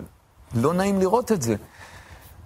לא 0.56 0.74
נעים 0.74 1.00
לראות 1.00 1.32
את 1.32 1.42
זה. 1.42 1.56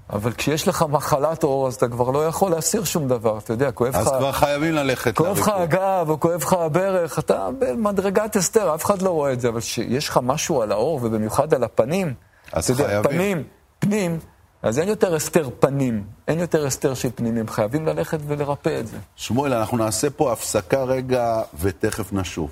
אבל 0.09 0.33
כשיש 0.33 0.67
לך 0.67 0.85
מחלת 0.89 1.43
עור, 1.43 1.67
אז 1.67 1.75
אתה 1.75 1.87
כבר 1.87 2.11
לא 2.11 2.27
יכול 2.27 2.51
להסיר 2.51 2.83
שום 2.83 3.07
דבר, 3.07 3.37
אתה 3.37 3.53
יודע, 3.53 3.71
כואב 3.71 3.95
אז 3.95 4.07
לך... 4.07 4.13
אז 4.13 4.19
כבר 4.19 4.31
חייבים 4.31 4.73
ללכת 4.73 5.17
כואב 5.17 5.39
לך 5.39 5.47
הגב, 5.47 6.05
או 6.09 6.19
כואב 6.19 6.41
לך 6.41 6.53
הברך, 6.53 7.19
אתה 7.19 7.49
במדרגת 7.59 8.35
הסתר, 8.35 8.75
אף 8.75 8.85
אחד 8.85 9.01
לא 9.01 9.09
רואה 9.09 9.33
את 9.33 9.41
זה, 9.41 9.49
אבל 9.49 9.59
כשיש 9.59 10.09
לך 10.09 10.19
משהו 10.23 10.61
על 10.61 10.71
העור, 10.71 10.99
ובמיוחד 11.03 11.53
על 11.53 11.63
הפנים, 11.63 12.13
אז 12.53 12.63
אתה 12.63 12.73
יודע, 12.73 12.87
חייבים. 12.87 13.11
פנים, 13.11 13.43
פנים, 13.79 14.19
אז 14.63 14.79
אין 14.79 14.87
יותר 14.89 15.15
הסתר 15.15 15.49
פנים, 15.59 16.03
אין 16.27 16.39
יותר 16.39 16.65
הסתר 16.65 16.93
של 16.93 17.09
פנימים, 17.15 17.47
חייבים 17.47 17.85
ללכת 17.85 18.19
ולרפא 18.27 18.79
את 18.79 18.87
זה. 18.87 18.97
שמואל, 19.15 19.53
אנחנו 19.53 19.77
נעשה 19.77 20.09
פה 20.09 20.31
הפסקה 20.31 20.83
רגע, 20.83 21.41
ותכף 21.59 22.13
נשוב. 22.13 22.51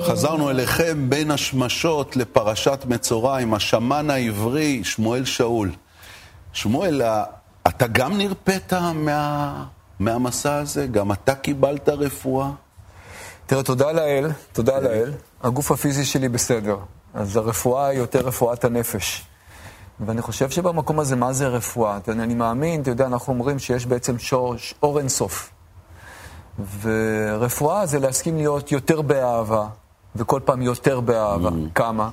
חזרנו 0.00 0.50
אליכם 0.50 1.10
בין 1.10 1.30
השמשות 1.30 2.16
לפרשת 2.16 2.84
מצורע 2.88 3.38
עם 3.38 3.54
השמן 3.54 4.10
העברי, 4.10 4.84
שמואל 4.84 5.24
שאול. 5.24 5.70
שמואל, 6.56 7.02
אתה 7.68 7.86
גם 7.86 8.18
נרפאת 8.18 8.72
מה, 8.94 9.64
מהמסע 9.98 10.54
הזה? 10.54 10.86
גם 10.86 11.12
אתה 11.12 11.34
קיבלת 11.34 11.88
רפואה? 11.88 12.50
תראה, 13.46 13.62
תודה 13.62 13.92
לאל, 13.92 14.30
תודה 14.52 14.80
לאל. 14.80 15.12
הגוף 15.42 15.70
הפיזי 15.72 16.04
שלי 16.04 16.28
בסדר. 16.28 16.76
אז 17.14 17.36
הרפואה 17.36 17.86
היא 17.86 17.98
יותר 17.98 18.20
רפואת 18.20 18.64
הנפש. 18.64 19.24
ואני 20.00 20.22
חושב 20.22 20.50
שבמקום 20.50 21.00
הזה, 21.00 21.16
מה 21.16 21.32
זה 21.32 21.48
רפואה? 21.48 21.96
אתה 21.96 22.10
יודע, 22.12 22.22
אני 22.22 22.34
מאמין, 22.34 22.82
אתה 22.82 22.90
יודע, 22.90 23.06
אנחנו 23.06 23.32
אומרים 23.32 23.58
שיש 23.58 23.86
בעצם 23.86 24.18
שורש, 24.18 24.74
אור 24.82 24.98
אינסוף. 24.98 25.50
ורפואה 26.80 27.86
זה 27.86 27.98
להסכים 27.98 28.36
להיות 28.36 28.72
יותר 28.72 29.02
באהבה, 29.02 29.66
וכל 30.16 30.40
פעם 30.44 30.62
יותר 30.62 31.00
באהבה. 31.00 31.48
Mm. 31.48 31.74
כמה? 31.74 32.10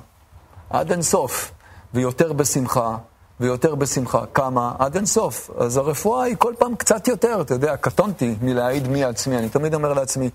עד 0.70 0.92
אינסוף. 0.92 1.52
ויותר 1.94 2.32
בשמחה, 2.32 2.96
ויותר 3.40 3.74
בשמחה. 3.74 4.24
כמה? 4.34 4.72
עד 4.78 4.96
אינסוף. 4.96 5.50
אז 5.58 5.76
הרפואה 5.76 6.24
היא 6.24 6.36
כל 6.38 6.54
פעם 6.58 6.74
קצת 6.74 7.08
יותר, 7.08 7.40
אתה 7.40 7.54
יודע, 7.54 7.76
קטונתי 7.76 8.34
מלהעיד 8.42 8.88
מי 8.88 9.04
עצמי. 9.04 9.38
אני 9.38 9.48
תמיד 9.48 9.74
אומר 9.74 9.92
לעצמי, 9.92 10.30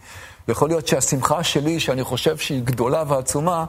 יכול 0.47 0.69
להיות 0.69 0.87
שהשמחה 0.87 1.43
שלי, 1.43 1.79
שאני 1.79 2.03
חושב 2.03 2.37
שהיא 2.37 2.63
גדולה 2.63 3.03
ועצומה, 3.07 3.65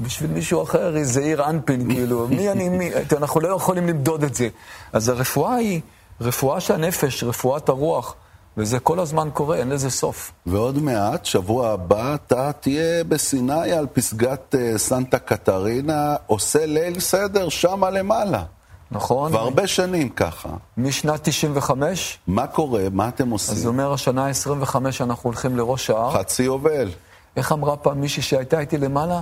בשביל 0.00 0.30
מישהו 0.30 0.62
אחר 0.62 0.94
היא 0.94 1.04
זעיר 1.04 1.48
אנפין, 1.48 1.94
כאילו, 1.94 2.26
מי 2.36 2.50
אני, 2.50 2.68
מי, 2.68 2.90
אנחנו 3.16 3.40
לא 3.40 3.48
יכולים 3.48 3.86
למדוד 3.86 4.24
את 4.24 4.34
זה. 4.34 4.48
אז 4.92 5.08
הרפואה 5.08 5.54
היא 5.54 5.80
רפואה 6.20 6.60
של 6.60 6.74
הנפש, 6.74 7.24
רפואת 7.24 7.68
הרוח. 7.68 8.14
וזה 8.56 8.78
כל 8.78 9.00
הזמן 9.00 9.28
קורה, 9.32 9.56
אין 9.56 9.68
לזה 9.68 9.90
סוף. 9.90 10.32
ועוד 10.46 10.78
מעט, 10.78 11.24
שבוע 11.24 11.70
הבא, 11.70 12.14
אתה 12.14 12.52
תהיה 12.52 13.04
בסיני 13.04 13.72
על 13.72 13.86
פסגת 13.92 14.54
uh, 14.54 14.78
סנטה 14.78 15.18
קטרינה, 15.18 16.16
עושה 16.26 16.66
ליל 16.66 17.00
סדר 17.00 17.48
שמה 17.48 17.90
למעלה. 17.90 18.42
נכון. 18.92 19.30
כבר 19.30 19.40
הרבה 19.40 19.66
שנים 19.66 20.08
ככה. 20.08 20.48
משנת 20.76 21.20
95. 21.22 22.18
מה 22.26 22.46
קורה? 22.46 22.82
מה 22.92 23.08
אתם 23.08 23.30
עושים? 23.30 23.54
אז 23.54 23.60
זה 23.60 23.68
אומר, 23.68 23.92
השנה 23.92 24.26
ה-25 24.26 24.76
אנחנו 25.00 25.28
הולכים 25.30 25.56
לראש 25.56 25.90
ההר. 25.90 26.10
חצי 26.10 26.42
יובל. 26.42 26.90
איך 27.36 27.52
אמרה 27.52 27.76
פעם 27.76 28.00
מישהי 28.00 28.22
שהייתה 28.22 28.60
איתי 28.60 28.78
למעלה? 28.78 29.20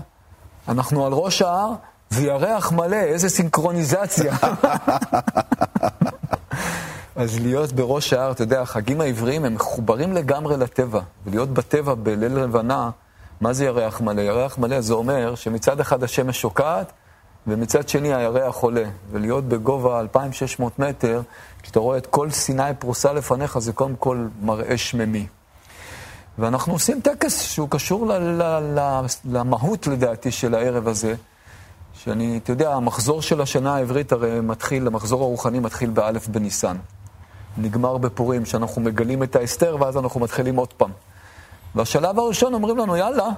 אנחנו 0.69 1.07
על 1.07 1.13
ראש 1.13 1.43
ההר, 1.43 1.73
וירח 2.11 2.73
מלא, 2.73 2.97
איזה 2.97 3.29
סינכרוניזציה. 3.29 4.35
אז 7.17 7.41
להיות 7.41 7.73
בראש 7.73 8.13
ההר, 8.13 8.31
אתה 8.31 8.43
יודע, 8.43 8.63
החגים 8.63 9.01
העבריים 9.01 9.45
הם 9.45 9.55
מחוברים 9.55 10.13
לגמרי 10.13 10.57
לטבע. 10.57 11.01
ולהיות 11.27 11.49
בטבע 11.49 11.95
בליל 11.95 12.33
לבנה, 12.39 12.91
מה 13.41 13.53
זה 13.53 13.65
ירח 13.65 14.01
מלא? 14.01 14.21
ירח 14.21 14.59
מלא 14.59 14.81
זה 14.81 14.95
אומר 14.95 15.35
שמצד 15.35 15.81
אחד 15.81 16.03
השמש 16.03 16.41
שוקעת, 16.41 16.93
ומצד 17.49 17.89
שני 17.89 18.15
הירח 18.15 18.57
עולה. 18.57 18.85
ולהיות 19.11 19.45
בגובה 19.45 20.01
2,600 20.01 20.79
מטר, 20.79 21.23
כשאתה 21.63 21.81
רואה 21.81 21.99
את 21.99 22.07
כל 22.07 22.31
סיני 22.31 22.75
פרוסה 22.79 23.13
לפניך, 23.13 23.59
זה 23.59 23.73
קודם 23.73 23.97
כל 23.97 24.27
מראה 24.43 24.79
שממי. 24.79 25.27
ואנחנו 26.39 26.73
עושים 26.73 27.01
טקס 27.01 27.43
שהוא 27.43 27.69
קשור 27.71 28.07
ל- 28.07 28.13
ל- 28.13 28.79
ל- 28.79 29.07
למהות, 29.25 29.87
לדעתי, 29.87 30.31
של 30.31 30.55
הערב 30.55 30.89
הזה. 30.89 31.15
שאני, 31.95 32.41
אתה 32.43 32.53
יודע, 32.53 32.75
המחזור 32.75 33.23
של 33.23 33.41
השנה 33.41 33.75
העברית 33.75 34.13
הרי 34.13 34.41
מתחיל, 34.41 34.87
המחזור 34.87 35.23
הרוחני 35.23 35.59
מתחיל 35.59 35.91
באלף 35.91 36.29
בניסן. 36.29 36.77
נגמר 37.59 37.99
בפורים, 37.99 38.45
שאנחנו 38.45 38.83
מגלים 38.83 39.23
את 39.23 39.37
ההסתר, 39.37 39.77
ואז 39.81 39.97
אנחנו 39.97 40.21
מתחילים 40.21 40.57
עוד 40.57 40.73
פעם. 40.73 40.91
והשלב 41.75 42.19
הראשון 42.19 42.55
אומרים 42.55 42.79
לנו, 42.79 42.97
יאללה, 42.97 43.29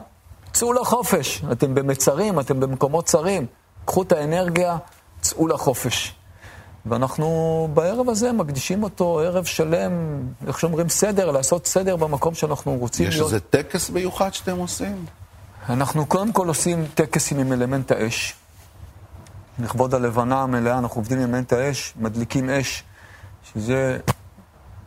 צאו 0.52 0.72
לחופש. 0.72 1.42
אתם 1.52 1.74
במצרים, 1.74 2.40
אתם 2.40 2.60
במקומות 2.60 3.04
צרים, 3.04 3.46
קחו 3.84 4.02
את 4.02 4.12
האנרגיה, 4.12 4.76
צאו 5.20 5.48
לחופש. 5.48 6.14
ואנחנו 6.86 7.68
בערב 7.74 8.08
הזה 8.08 8.32
מקדישים 8.32 8.82
אותו 8.82 9.20
ערב 9.20 9.44
שלם, 9.44 9.92
איך 10.46 10.60
שאומרים, 10.60 10.88
סדר, 10.88 11.30
לעשות 11.30 11.66
סדר 11.66 11.96
במקום 11.96 12.34
שאנחנו 12.34 12.76
רוצים 12.76 13.08
יש 13.08 13.14
להיות. 13.14 13.26
איזה 13.26 13.40
טקס 13.40 13.90
מיוחד 13.90 14.34
שאתם 14.34 14.56
עושים? 14.56 15.04
אנחנו 15.68 16.06
קודם 16.06 16.32
כל 16.32 16.48
עושים 16.48 16.86
טקסים 16.94 17.38
עם 17.38 17.52
אלמנט 17.52 17.92
האש. 17.92 18.34
לכבוד 19.58 19.94
הלבנה 19.94 20.42
המלאה, 20.42 20.78
אנחנו 20.78 21.00
עובדים 21.00 21.18
עם 21.18 21.24
אלמנט 21.24 21.52
האש, 21.52 21.94
מדליקים 21.96 22.50
אש, 22.50 22.82
שזה 23.52 23.98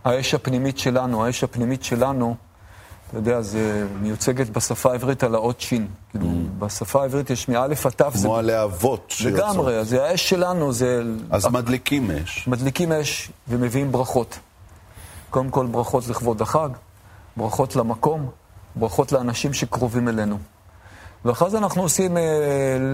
האש 0.03 0.33
הפנימית 0.33 0.77
שלנו. 0.77 1.25
האש 1.25 1.43
הפנימית 1.43 1.83
שלנו, 1.83 2.35
אתה 3.13 3.21
יודע, 3.21 3.41
זה 3.41 3.87
מיוצגת 4.01 4.49
בשפה 4.49 4.91
העברית 4.91 5.23
על 5.23 5.35
האות 5.35 5.61
שין. 5.61 5.87
כאילו, 6.11 6.27
בשפה 6.59 7.01
העברית 7.01 7.29
יש 7.29 7.49
מאלף 7.49 7.85
עד. 7.85 7.93
זה- 8.13 8.23
כמו 8.27 8.37
הלהבות 8.37 9.05
שיוצאות. 9.07 9.39
לגמרי, 9.49 9.77
אז 9.79 9.93
האש 9.93 10.29
שלנו 10.29 10.73
זה... 10.73 11.03
אז 11.29 11.45
מדליקים 11.47 12.11
אש. 12.11 12.47
מדליקים 12.47 12.91
אש 12.91 13.31
ומביאים 13.47 13.91
ברכות. 13.91 14.39
קודם 15.29 15.49
כל 15.49 15.65
ברכות 15.65 16.07
לכבוד 16.07 16.41
החג, 16.41 16.69
ברכות 17.37 17.75
למקום, 17.75 18.29
ברכות 18.75 19.11
לאנשים 19.11 19.53
שקרובים 19.53 20.07
אלינו. 20.09 20.37
ואחרי 21.25 21.49
זה 21.49 21.57
אנחנו 21.57 21.81
עושים 21.81 22.17
אה, 22.17 22.21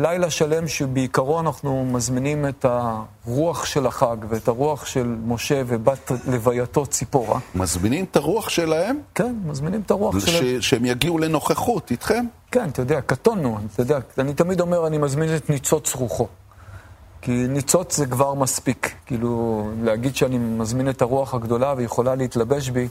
לילה 0.02 0.30
שלם 0.30 0.68
שבעיקרו 0.68 1.40
אנחנו 1.40 1.86
מזמינים 1.86 2.48
את 2.48 2.66
הרוח 2.66 3.66
של 3.66 3.88
החג 3.88 4.18
ואת 4.30 4.48
הרוח 4.48 4.86
של 4.86 5.16
משה 5.26 5.62
ובת 5.68 6.12
לווייתו 6.28 6.86
ציפורה. 6.86 7.40
מזמינים 7.56 8.06
את 8.12 8.16
הרוח 8.16 8.50
שלהם, 8.50 9.00
כן, 9.16 9.36
מזמינים 9.46 9.82
את 9.86 9.92
הרוח 9.92 10.20
ש- 10.20 10.30
שלהם. 10.30 10.62
שהם 10.62 10.86
יגיעו 10.86 11.18
לנוכחות 11.18 11.92
איתכם? 11.92 12.26
כן, 12.52 12.70
אתה 12.70 12.82
יודע, 12.82 13.02
קטונו, 13.02 13.58
אתה 13.74 13.82
יודע, 13.82 14.00
אני 14.18 14.34
תמיד 14.34 14.62
אומר, 14.62 14.88
אני 14.88 14.98
מזמין 14.98 15.36
את 15.36 15.50
ניצוץ 15.50 15.96
רוחו. 15.96 16.28
כי 17.22 17.32
ניצוץ 17.32 17.98
זה 17.98 18.06
כבר 18.06 18.34
מספיק. 18.34 18.96
כאילו, 19.06 19.64
להגיד 19.82 20.16
שאני 20.16 20.38
מזמין 20.38 20.90
את 20.90 21.02
הרוח 21.02 21.34
הגדולה 21.34 21.74
ויכולה 21.78 22.16
להתלבש 22.16 22.70
בי, 22.70 22.88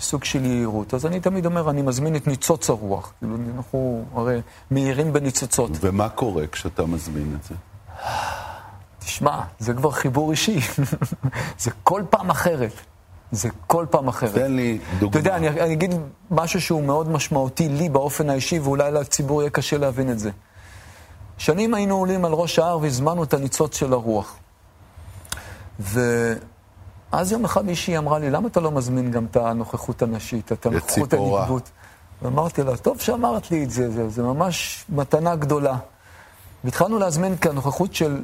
סוג 0.00 0.24
של 0.24 0.44
יהירות. 0.44 0.94
אז 0.94 1.06
אני 1.06 1.20
תמיד 1.20 1.46
אומר, 1.46 1.70
אני 1.70 1.82
מזמין 1.82 2.16
את 2.16 2.26
ניצוץ 2.26 2.70
הרוח. 2.70 3.12
כאילו, 3.18 3.36
אנחנו 3.56 4.04
הרי 4.14 4.40
מאירים 4.70 5.12
בניצוצות. 5.12 5.70
ומה 5.80 6.08
קורה 6.08 6.46
כשאתה 6.46 6.86
מזמין 6.86 7.36
את 7.38 7.44
זה? 7.44 7.54
תשמע, 8.98 9.40
זה 9.58 9.74
כבר 9.74 9.90
חיבור 9.90 10.30
אישי. 10.30 10.60
זה 11.58 11.70
כל 11.82 12.02
פעם 12.10 12.30
אחרת. 12.30 12.72
זה 13.32 13.48
כל 13.66 13.86
פעם 13.90 14.08
אחרת. 14.08 14.34
תן 14.34 14.52
לי 14.52 14.78
דוגמה. 14.98 15.10
אתה 15.10 15.18
יודע, 15.18 15.36
אני, 15.36 15.48
אני 15.48 15.72
אגיד 15.72 15.94
משהו 16.30 16.60
שהוא 16.60 16.82
מאוד 16.82 17.10
משמעותי 17.10 17.68
לי 17.68 17.88
באופן 17.88 18.30
האישי, 18.30 18.58
ואולי 18.58 18.92
לציבור 18.92 19.42
יהיה 19.42 19.50
קשה 19.50 19.78
להבין 19.78 20.10
את 20.10 20.18
זה. 20.18 20.30
שנים 21.38 21.74
היינו 21.74 21.96
עולים 21.96 22.24
על 22.24 22.32
ראש 22.32 22.58
ההר 22.58 22.78
והזמנו 22.78 23.24
את 23.24 23.34
הניצוץ 23.34 23.76
של 23.76 23.92
הרוח. 23.92 24.36
ואז 27.12 27.32
יום 27.32 27.44
אחד 27.44 27.64
מישהי 27.64 27.98
אמרה 27.98 28.18
לי, 28.18 28.30
למה 28.30 28.48
אתה 28.48 28.60
לא 28.60 28.70
מזמין 28.70 29.10
גם 29.10 29.24
את 29.24 29.36
הנוכחות 29.36 30.02
הנשית, 30.02 30.52
את 30.52 30.66
הנוכחות. 30.66 31.12
הנגבות? 31.12 31.70
ואמרתי 32.22 32.62
לה, 32.62 32.76
טוב 32.76 33.00
שאמרת 33.00 33.50
לי 33.50 33.64
את 33.64 33.70
זה, 33.70 33.90
זה, 33.90 34.08
זה 34.08 34.22
ממש 34.22 34.84
מתנה 34.88 35.36
גדולה. 35.36 35.78
והתחלנו 36.64 36.98
להזמין 36.98 37.32
את 37.32 37.46
הנוכחות 37.46 37.94
של 37.94 38.22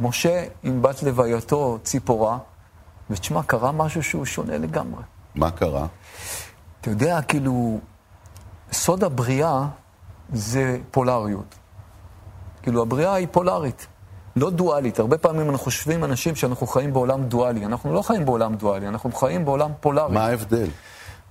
משה 0.00 0.44
עם 0.62 0.82
בת 0.82 1.02
לווייתו, 1.02 1.78
ציפורה, 1.82 2.38
ותשמע, 3.10 3.42
קרה 3.42 3.72
משהו 3.72 4.02
שהוא 4.02 4.24
שונה 4.24 4.58
לגמרי. 4.58 5.02
מה 5.34 5.50
קרה? 5.50 5.86
אתה 6.80 6.90
יודע, 6.90 7.22
כאילו, 7.22 7.80
סוד 8.72 9.04
הבריאה 9.04 9.66
זה 10.32 10.78
פולריות. 10.90 11.54
כאילו, 12.62 12.82
הבריאה 12.82 13.14
היא 13.14 13.26
פולרית, 13.30 13.86
לא 14.38 14.50
דואלית. 14.50 14.98
הרבה 14.98 15.18
פעמים 15.18 15.50
אנחנו 15.50 15.64
חושבים, 15.64 16.04
אנשים, 16.04 16.36
שאנחנו 16.36 16.66
חיים 16.66 16.92
בעולם 16.92 17.24
דואלי. 17.24 17.64
אנחנו 17.64 17.92
לא 17.92 18.02
חיים 18.02 18.24
בעולם 18.24 18.54
דואלי, 18.54 18.88
אנחנו 18.88 19.12
חיים 19.12 19.44
בעולם 19.44 19.70
פולרי. 19.80 20.14
מה 20.14 20.26
ההבדל? 20.26 20.66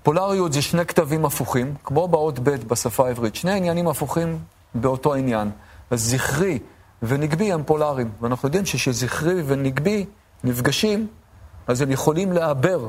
פולריות 0.04 0.54
זה 0.54 0.62
שני 0.62 0.86
כתבים 0.86 1.26
הפוכים, 1.26 1.74
כמו 1.84 2.08
באות 2.08 2.40
ב' 2.40 2.50
בשפה 2.50 3.08
העברית. 3.08 3.36
שני 3.36 3.52
עניינים 3.52 3.88
הפוכים 3.88 4.40
באותו 4.76 5.14
עניין. 5.14 5.52
אז 5.92 6.02
זכרי 6.02 6.60
ונגבי 7.04 7.54
הם 7.54 7.64
פולרים. 7.64 8.12
ואנחנו 8.22 8.48
יודעים 8.48 8.66
שכשזכרי 8.66 9.44
ונגבי 9.46 10.06
נפגשים, 10.44 11.08
אז 11.68 11.82
הם 11.82 11.92
יכולים 11.92 12.32
לעבר. 12.32 12.88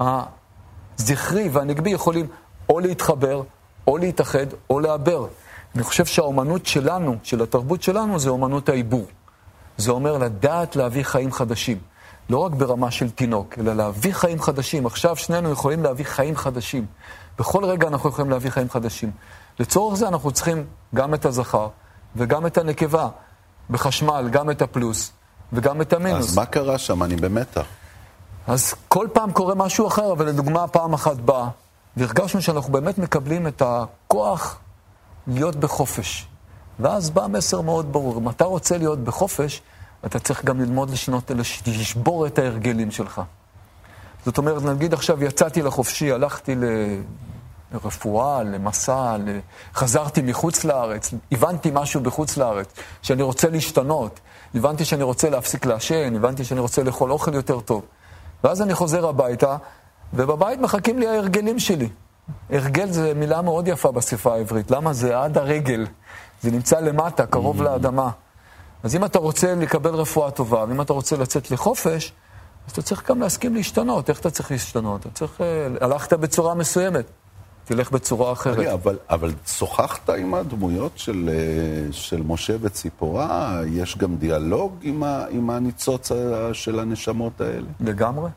הזכרי 0.00 1.48
והנגבי 1.52 1.90
יכולים 1.90 2.26
או 2.68 2.80
להתחבר, 2.80 3.42
או 3.86 3.98
להתאחד, 3.98 4.46
או 4.70 4.80
לעבר. 4.80 5.26
אני 5.74 5.82
חושב 5.82 6.04
שהאומנות 6.04 6.66
שלנו, 6.66 7.16
של 7.22 7.42
התרבות 7.42 7.82
שלנו, 7.82 8.18
זה 8.18 8.30
אומנות 8.30 8.68
העיבור. 8.68 9.06
זה 9.76 9.90
אומר 9.90 10.18
לדעת 10.18 10.76
להביא 10.76 11.02
חיים 11.02 11.32
חדשים. 11.32 11.78
לא 12.30 12.38
רק 12.38 12.52
ברמה 12.52 12.90
של 12.90 13.10
תינוק, 13.10 13.58
אלא 13.58 13.72
להביא 13.72 14.12
חיים 14.12 14.42
חדשים. 14.42 14.86
עכשיו 14.86 15.16
שנינו 15.16 15.50
יכולים 15.50 15.82
להביא 15.82 16.04
חיים 16.04 16.36
חדשים. 16.36 16.86
בכל 17.38 17.64
רגע 17.64 17.88
אנחנו 17.88 18.08
יכולים 18.08 18.30
להביא 18.30 18.50
חיים 18.50 18.70
חדשים. 18.70 19.10
לצורך 19.60 19.94
זה 19.94 20.08
אנחנו 20.08 20.30
צריכים 20.30 20.64
גם 20.94 21.14
את 21.14 21.24
הזכר 21.24 21.68
וגם 22.16 22.46
את 22.46 22.58
הנקבה. 22.58 23.08
בחשמל, 23.70 24.28
גם 24.32 24.50
את 24.50 24.62
הפלוס 24.62 25.12
וגם 25.52 25.80
את 25.80 25.92
המינוס. 25.92 26.28
אז 26.28 26.36
מה 26.36 26.46
קרה 26.46 26.78
שם? 26.78 27.02
אני 27.02 27.16
במתח. 27.16 27.64
אז 28.46 28.74
כל 28.88 29.08
פעם 29.12 29.32
קורה 29.32 29.54
משהו 29.54 29.86
אחר, 29.86 30.12
אבל 30.12 30.26
לדוגמה, 30.26 30.68
פעם 30.68 30.92
אחת 30.92 31.16
באה, 31.16 31.48
והרגשנו 31.96 32.42
שאנחנו 32.42 32.72
באמת 32.72 32.98
מקבלים 32.98 33.46
את 33.46 33.62
הכוח 33.66 34.58
להיות 35.26 35.56
בחופש. 35.56 36.26
ואז 36.80 37.10
בא 37.10 37.26
מסר 37.26 37.60
מאוד 37.60 37.92
ברור, 37.92 38.18
אם 38.18 38.28
אתה 38.28 38.44
רוצה 38.44 38.78
להיות 38.78 38.98
בחופש, 38.98 39.62
אתה 40.06 40.18
צריך 40.18 40.44
גם 40.44 40.60
ללמוד 40.60 40.90
לשנות, 40.90 41.30
לשבור 41.66 42.26
את 42.26 42.38
ההרגלים 42.38 42.90
שלך. 42.90 43.20
זאת 44.24 44.38
אומרת, 44.38 44.62
נגיד 44.62 44.94
עכשיו 44.94 45.24
יצאתי 45.24 45.62
לחופשי, 45.62 46.12
הלכתי 46.12 46.54
לרפואה, 47.72 48.42
למסע, 48.42 49.16
חזרתי 49.74 50.22
מחוץ 50.22 50.64
לארץ, 50.64 51.14
הבנתי 51.32 51.70
משהו 51.72 52.00
בחוץ 52.00 52.36
לארץ, 52.36 52.72
שאני 53.02 53.22
רוצה 53.22 53.48
להשתנות, 53.48 54.20
הבנתי 54.54 54.84
שאני 54.84 55.02
רוצה 55.02 55.30
להפסיק 55.30 55.66
לעשן, 55.66 56.16
הבנתי 56.16 56.44
שאני 56.44 56.60
רוצה 56.60 56.82
לאכול 56.82 57.12
אוכל 57.12 57.34
יותר 57.34 57.60
טוב. 57.60 57.82
ואז 58.44 58.62
אני 58.62 58.74
חוזר 58.74 59.08
הביתה, 59.08 59.56
ובבית 60.14 60.60
מחכים 60.60 60.98
לי 60.98 61.06
ההרגלים 61.06 61.58
שלי. 61.58 61.88
הרגל 62.50 62.90
זה 62.90 63.14
מילה 63.14 63.42
מאוד 63.42 63.68
יפה 63.68 63.92
בשפה 63.92 64.34
העברית. 64.34 64.70
למה? 64.70 64.92
זה 64.92 65.20
עד 65.20 65.38
הרגל. 65.38 65.86
זה 66.42 66.50
נמצא 66.50 66.80
למטה, 66.80 67.26
קרוב 67.26 67.60
mm. 67.60 67.64
לאדמה. 67.64 68.10
אז 68.82 68.96
אם 68.96 69.04
אתה 69.04 69.18
רוצה 69.18 69.54
לקבל 69.54 69.94
רפואה 69.94 70.30
טובה, 70.30 70.64
ואם 70.68 70.80
אתה 70.80 70.92
רוצה 70.92 71.16
לצאת 71.16 71.50
לחופש, 71.50 72.12
אז 72.66 72.72
אתה 72.72 72.82
צריך 72.82 73.10
גם 73.10 73.20
להסכים 73.20 73.54
להשתנות. 73.54 74.10
איך 74.10 74.20
אתה 74.20 74.30
צריך 74.30 74.50
להשתנות? 74.50 75.00
אתה 75.00 75.10
צריך... 75.10 75.40
אה, 75.40 75.66
הלכת 75.80 76.12
בצורה 76.12 76.54
מסוימת, 76.54 77.04
תלך 77.64 77.90
בצורה 77.90 78.32
אחרת. 78.32 78.56
אוקיי, 78.56 78.72
אבל, 78.72 78.98
אבל 79.10 79.32
שוחחת 79.46 80.10
עם 80.10 80.34
הדמויות 80.34 80.92
של, 80.96 81.30
אה, 81.32 81.92
של 81.92 82.22
משה 82.26 82.56
וציפורה? 82.60 83.60
יש 83.66 83.98
גם 83.98 84.16
דיאלוג 84.16 84.76
עם, 84.82 85.02
ה, 85.02 85.24
עם 85.30 85.50
הניצוץ 85.50 86.10
של 86.52 86.78
הנשמות 86.78 87.40
האלה? 87.40 87.66
לגמרי. 87.80 88.30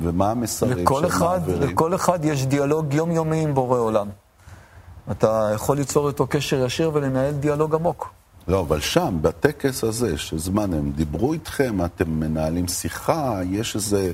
ומה 0.00 0.30
המסרים 0.30 0.78
לכל 0.78 1.06
אחד, 1.06 1.40
לכל 1.48 1.94
אחד 1.94 2.24
יש 2.24 2.46
דיאלוג 2.46 2.94
יומיומי 2.94 3.42
עם 3.42 3.54
בורא 3.54 3.78
עולם. 3.78 4.08
אתה 5.10 5.50
יכול 5.54 5.76
ליצור 5.76 6.08
איתו 6.08 6.26
קשר 6.26 6.64
ישיר 6.64 6.90
ולנהל 6.94 7.34
דיאלוג 7.34 7.74
עמוק. 7.74 8.10
לא, 8.48 8.60
אבל 8.60 8.80
שם, 8.80 9.18
בטקס 9.22 9.84
הזה, 9.84 10.18
שזמן 10.18 10.74
הם 10.74 10.90
דיברו 10.90 11.32
איתכם, 11.32 11.84
אתם 11.84 12.10
מנהלים 12.10 12.68
שיחה, 12.68 13.40
יש 13.50 13.76
איזה 13.76 14.12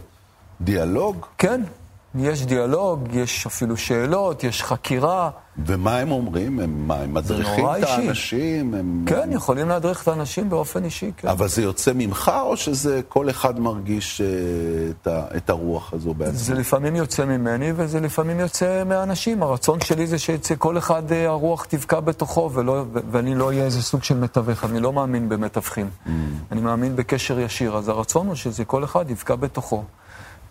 דיאלוג? 0.61 1.27
כן, 1.39 1.61
יש 2.15 2.47
דיאלוג, 2.47 3.09
יש 3.13 3.47
אפילו 3.47 3.77
שאלות, 3.77 4.45
יש 4.45 4.63
חקירה. 4.63 5.31
ומה 5.67 5.97
הם 5.97 6.11
אומרים? 6.11 6.61
הם, 6.61 6.87
מה, 6.87 6.95
הם 6.95 7.15
מדריכים 7.15 7.67
את 7.67 7.77
אישי. 7.77 7.91
האנשים? 7.91 8.75
הם... 8.75 9.05
כן, 9.07 9.29
יכולים 9.33 9.69
להדריך 9.69 10.03
את 10.03 10.09
האנשים 10.09 10.51
באופן 10.51 10.85
אישי, 10.85 11.13
כן. 11.17 11.29
אבל 11.29 11.49
זה 11.49 11.63
יוצא 11.63 11.93
ממך, 11.95 12.33
או 12.43 12.57
שזה 12.57 13.01
כל 13.09 13.31
אחד 13.31 13.61
מרגיש 13.61 14.21
uh, 14.21 14.25
את, 14.91 15.07
ה, 15.07 15.37
את 15.37 15.51
הרוח 15.51 15.93
הזו 15.93 16.15
בעצמו? 16.15 16.39
זה 16.39 16.55
לפעמים 16.55 16.97
יוצא 16.97 17.25
ממני, 17.25 17.73
וזה 17.77 18.01
לפעמים 18.01 18.41
יוצא 18.41 18.85
מהאנשים. 18.87 19.43
הרצון 19.43 19.81
שלי 19.81 20.07
זה 20.07 20.19
שכל 20.19 20.79
אחד, 20.79 21.03
uh, 21.11 21.15
הרוח 21.15 21.65
תבקע 21.65 22.01
בתוכו, 22.01 22.51
ולא, 22.55 22.85
ו- 22.93 22.99
ואני 23.11 23.35
לא 23.35 23.47
אהיה 23.47 23.65
איזה 23.65 23.83
סוג 23.83 24.03
של 24.03 24.17
מתווך. 24.17 24.65
אני 24.65 24.81
לא 24.81 24.93
מאמין 24.93 25.29
במתווכים. 25.29 25.91
Mm. 26.07 26.11
אני 26.53 26.61
מאמין 26.61 26.97
בקשר 26.97 27.41
ישיר. 27.41 27.77
אז 27.77 27.89
הרצון 27.89 28.27
הוא 28.27 28.35
שזה 28.35 28.65
כל 28.65 28.85
אחד 28.85 29.11
יבקע 29.11 29.37
בתוכו. 29.37 29.85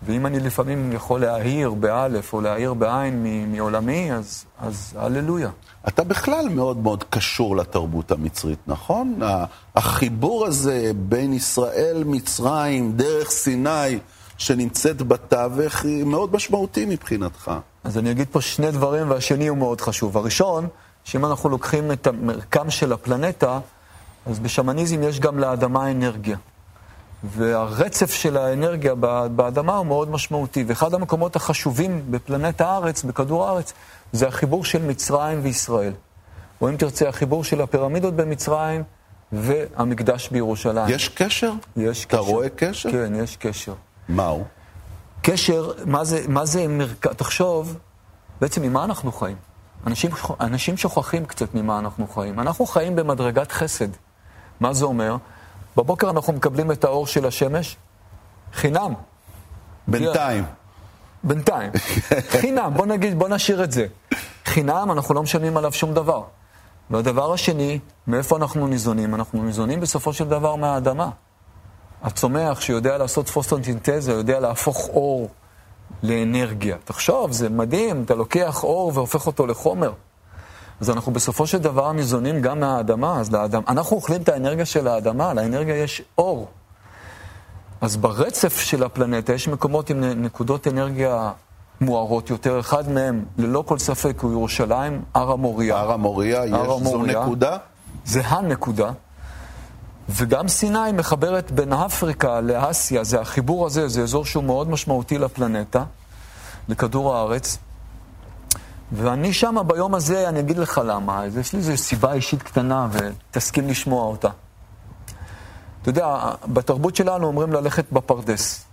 ואם 0.04 0.26
אני 0.26 0.40
לפעמים 0.40 0.94
יכול 0.94 1.22
להעיר 1.22 1.74
באלף 1.74 2.34
או 2.34 2.42
להעיר 2.42 2.74
בעין 2.74 3.26
מעולמי, 3.52 4.14
אז, 4.14 4.46
אז 4.60 4.94
הללויה. 4.98 5.50
אתה 5.88 6.04
בכלל 6.04 6.50
מאוד 6.50 6.78
מאוד 6.78 7.04
קשור 7.10 7.56
לתרבות 7.56 8.12
המצרית, 8.12 8.60
נכון? 8.68 9.20
החיבור 9.76 10.46
הזה 10.46 10.92
בין 10.96 11.34
ישראל, 11.34 12.04
מצרים, 12.06 12.92
דרך 12.92 13.30
סיני, 13.30 14.00
שנמצאת 14.38 15.02
בתווך, 15.02 15.84
היא 15.86 16.04
מאוד 16.04 16.36
משמעותי 16.36 16.86
מבחינתך. 16.86 17.52
אז 17.84 17.98
אני 17.98 18.12
אגיד 18.12 18.28
פה 18.32 18.42
שני 18.42 18.72
דברים, 18.72 19.10
והשני 19.10 19.48
הוא 19.48 19.58
מאוד 19.58 19.82
חשוב. 19.82 20.18
הראשון, 20.18 20.68
שאם 21.04 21.26
אנחנו 21.26 21.50
לוקחים 21.50 21.92
את 21.92 22.08
המרקם 22.08 22.70
של 22.70 22.94
הפלנטה, 22.94 23.60
אז 24.26 24.40
בשמניזם 24.40 25.04
יש 25.04 25.20
גם 25.20 25.40
לאדמה 25.40 25.92
אנרגיה. 25.92 26.38
והרצף 27.24 28.12
של 28.12 28.38
האנרגיה 28.38 28.96
באדמה 29.36 29.76
הוא 29.76 29.86
מאוד 29.86 30.10
משמעותי. 30.10 30.64
ואחד 30.68 30.94
המקומות 30.94 31.36
החשובים 31.36 32.02
בפלנט 32.10 32.62
הארץ, 32.62 33.04
בכדור 33.04 33.48
הארץ, 33.48 33.74
זה 34.12 34.28
החיבור 34.28 34.66
של 34.66 34.82
מצרים 34.82 35.40
וישראל. 35.44 35.94
או 36.62 36.70
אם 36.70 36.78
תרצה, 36.78 37.10
החיבור 37.10 37.44
של 37.44 37.62
הפירמידות 37.62 38.14
במצרים 38.14 38.84
והמקדש 39.32 40.30
בירושלים. 40.30 40.90
יש 40.90 41.10
קשר? 41.10 41.52
יש 41.78 42.06
אתה 42.06 42.08
קשר. 42.08 42.24
אתה 42.24 42.32
רואה 42.32 42.50
קשר? 42.50 42.92
כן, 42.92 43.14
יש 43.16 43.38
קשר. 43.38 43.74
מהו? 44.10 44.44
קשר, 45.22 45.72
מה 45.86 46.04
זה, 46.04 46.26
מה 46.28 46.46
זה 46.46 46.68
מרכז, 46.68 47.12
תחשוב, 47.12 47.78
בעצם 48.42 48.62
ממה 48.62 48.84
אנחנו 48.84 49.12
חיים? 49.12 49.36
אנשים, 49.88 50.12
אנשים 50.40 50.78
שוכחים 50.78 51.26
קצת 51.26 51.54
ממה 51.54 51.80
אנחנו 51.80 52.08
חיים. 52.08 52.40
אנחנו 52.40 52.66
חיים 52.66 52.96
במדרגת 52.96 53.52
חסד. 53.52 53.88
מה 54.60 54.74
זה 54.74 54.86
אומר? 54.86 55.18
בבוקר 55.78 56.10
אנחנו 56.10 56.34
מקבלים 56.34 56.72
את 56.72 56.84
האור 56.84 57.08
של 57.08 57.26
השמש 57.26 57.76
חינם. 58.54 58.94
בינתיים. 59.88 60.44
בינתיים. 61.24 61.72
חינם, 62.42 62.74
בוא 62.76 62.86
נגיד, 62.86 63.20
בוא 63.20 63.30
נשאיר 63.30 63.64
את 63.64 63.72
זה. 63.72 63.88
חינם, 64.46 64.92
אנחנו 64.92 65.14
לא 65.16 65.24
משלמים 65.24 65.58
עליו 65.58 65.72
שום 65.72 65.94
דבר. 65.94 66.24
והדבר 66.90 67.34
השני, 67.34 67.80
מאיפה 68.08 68.38
אנחנו 68.38 68.68
ניזונים? 68.68 69.16
אנחנו 69.16 69.44
ניזונים 69.44 69.80
בסופו 69.80 70.14
של 70.14 70.24
דבר 70.24 70.56
מהאדמה. 70.56 71.10
הצומח 72.04 72.62
שיודע 72.62 72.98
לעשות 72.98 73.30
פוסטונטינטזה, 73.30 74.12
יודע 74.12 74.40
להפוך 74.40 74.88
אור 74.88 75.30
לאנרגיה. 76.04 76.78
תחשוב, 76.84 77.32
זה 77.32 77.50
מדהים, 77.50 78.04
אתה 78.04 78.16
לוקח 78.16 78.64
אור 78.64 78.92
והופך 78.96 79.28
אותו 79.28 79.48
לחומר. 79.48 79.92
אז 80.82 80.90
אנחנו 80.90 81.14
בסופו 81.14 81.48
של 81.48 81.58
דבר 81.58 81.92
ניזונים 81.92 82.42
גם 82.42 82.60
מהאדמה, 82.60 83.20
אז 83.20 83.32
לאדמה, 83.32 83.62
אנחנו 83.68 83.96
אוכלים 83.96 84.22
את 84.22 84.30
האנרגיה 84.30 84.66
של 84.66 84.88
האדמה, 84.88 85.34
לאנרגיה 85.34 85.76
יש 85.76 86.02
אור. 86.18 86.48
אז 87.82 87.98
ברצף 87.98 88.60
של 88.60 88.84
הפלנטה 88.84 89.34
יש 89.34 89.48
מקומות 89.48 89.90
עם 89.90 90.04
נקודות 90.04 90.68
אנרגיה 90.68 91.32
מוארות 91.82 92.30
יותר. 92.30 92.60
אחד 92.60 92.90
מהם, 92.90 93.26
ללא 93.38 93.64
כל 93.68 93.80
ספק, 93.80 94.20
הוא 94.22 94.32
ירושלים, 94.32 95.02
הר 95.14 95.32
המוריה. 95.32 95.78
הר 95.78 95.92
המוריה, 95.92 96.46
יש, 96.46 96.52
זו 96.84 97.04
נקודה? 97.04 97.58
זה 98.06 98.22
הנקודה. 98.26 98.92
וגם 100.10 100.48
סיני 100.48 100.92
מחברת 100.94 101.52
בין 101.52 101.74
אפריקה 101.74 102.42
לאסיה, 102.42 103.04
זה 103.04 103.22
החיבור 103.22 103.66
הזה, 103.66 103.88
זה 103.88 104.02
אזור 104.02 104.26
שהוא 104.26 104.44
מאוד 104.44 104.70
משמעותי 104.70 105.18
לפלנטה, 105.18 105.84
לכדור 106.70 107.16
הארץ. 107.16 107.58
ואני 108.92 109.34
שמה 109.34 109.64
ביום 109.64 109.96
הזה, 109.96 110.30
אני 110.30 110.40
אגיד 110.40 110.58
לך 110.58 110.82
למה, 110.86 111.24
יש 111.40 111.54
לי 111.54 111.60
איזו 111.60 111.78
סיבה 111.78 112.14
אישית 112.14 112.44
קטנה 112.44 112.88
ותסכים 112.92 113.68
לשמוע 113.68 114.04
אותה. 114.04 114.30
אתה 115.82 115.90
יודע, 115.90 116.18
בתרבות 116.46 116.96
שלנו 116.96 117.28
אומרים 117.28 117.54
ללכת 117.54 117.92
בפרדס. 117.92 118.66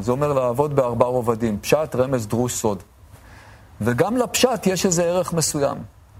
זה 0.00 0.12
אומר 0.12 0.32
לעבוד 0.32 0.76
בארבע 0.76 1.06
רובדים, 1.06 1.58
פשט, 1.60 1.94
רמז, 1.94 2.26
דרוש, 2.26 2.54
סוד. 2.54 2.82
וגם 3.80 4.16
לפשט 4.16 4.66
יש 4.66 4.86
איזה 4.86 5.04
ערך 5.04 5.32
מסוים. 5.32 5.78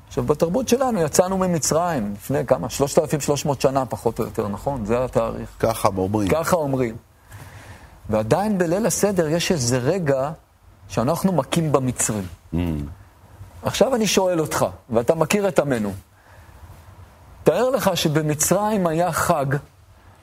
עכשיו, 0.09 0.25
בתרבות 0.25 0.69
שלנו 0.69 1.01
יצאנו 1.01 1.39
ממצרים 1.39 2.13
לפני 2.17 2.47
כמה? 2.47 2.71
3,300 2.71 3.61
שנה 3.61 3.87
פחות 3.87 4.19
או 4.19 4.25
יותר, 4.25 4.49
נכון? 4.49 4.87
זה 4.87 5.05
התאריך. 5.05 5.49
ככה 5.59 5.89
אומרים. 5.97 6.29
ככה 6.29 6.57
אומרים. 6.57 6.97
ועדיין 8.11 8.59
בליל 8.59 8.87
הסדר 8.87 9.29
יש 9.29 9.53
איזה 9.53 9.79
רגע 9.79 10.31
שאנחנו 10.89 11.33
מכים 11.33 11.73
במצרים. 11.73 12.27
Mm. 12.55 12.57
עכשיו 13.67 13.95
אני 13.95 14.07
שואל 14.07 14.41
אותך, 14.41 14.67
ואתה 14.91 15.15
מכיר 15.15 15.49
את 15.49 15.59
עמנו. 15.59 15.93
תאר 17.43 17.71
לך 17.71 17.91
שבמצרים 17.95 18.87
היה 18.87 19.13
חג, 19.13 19.47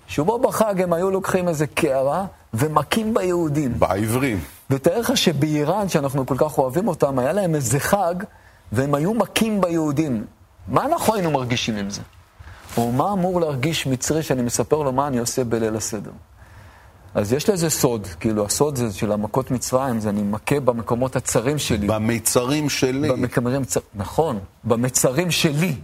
שבו 0.07 0.39
בחג 0.39 0.81
הם 0.81 0.93
היו 0.93 1.11
לוקחים 1.11 1.47
איזה 1.47 1.67
קערה 1.67 2.25
ומכים 2.53 3.13
ביהודים. 3.13 3.79
בעברים. 3.79 4.39
ותאר 4.69 4.99
לך 4.99 5.17
שבאיראן, 5.17 5.89
שאנחנו 5.89 6.25
כל 6.25 6.35
כך 6.37 6.57
אוהבים 6.57 6.87
אותם, 6.87 7.19
היה 7.19 7.33
להם 7.33 7.55
איזה 7.55 7.79
חג 7.79 8.15
והם 8.71 8.95
היו 8.95 9.13
מכים 9.13 9.61
ביהודים. 9.61 10.25
מה 10.67 10.85
אנחנו 10.85 11.13
היינו 11.13 11.31
מרגישים 11.31 11.75
עם 11.75 11.89
זה? 11.89 12.01
או 12.77 12.91
מה 12.91 13.11
אמור 13.11 13.41
להרגיש 13.41 13.87
מצרי 13.87 14.23
שאני 14.23 14.41
מספר 14.41 14.77
לו 14.77 14.91
מה 14.91 15.07
אני 15.07 15.17
עושה 15.17 15.43
בליל 15.43 15.75
הסדר? 15.75 16.11
אז 17.15 17.33
יש 17.33 17.49
לזה 17.49 17.69
סוד, 17.69 18.07
כאילו 18.19 18.45
הסוד 18.45 18.75
זה 18.75 18.93
של 18.93 19.11
המכות 19.11 19.51
מצרים, 19.51 19.99
זה 19.99 20.09
אני 20.09 20.21
מכה 20.21 20.59
במקומות 20.59 21.15
הצרים 21.15 21.59
שלי. 21.59 21.87
במצרים 21.87 22.69
שלי. 22.69 23.09
במקומרים, 23.09 23.61
נכון, 23.95 24.39
במצרים 24.63 25.31
שלי. 25.31 25.75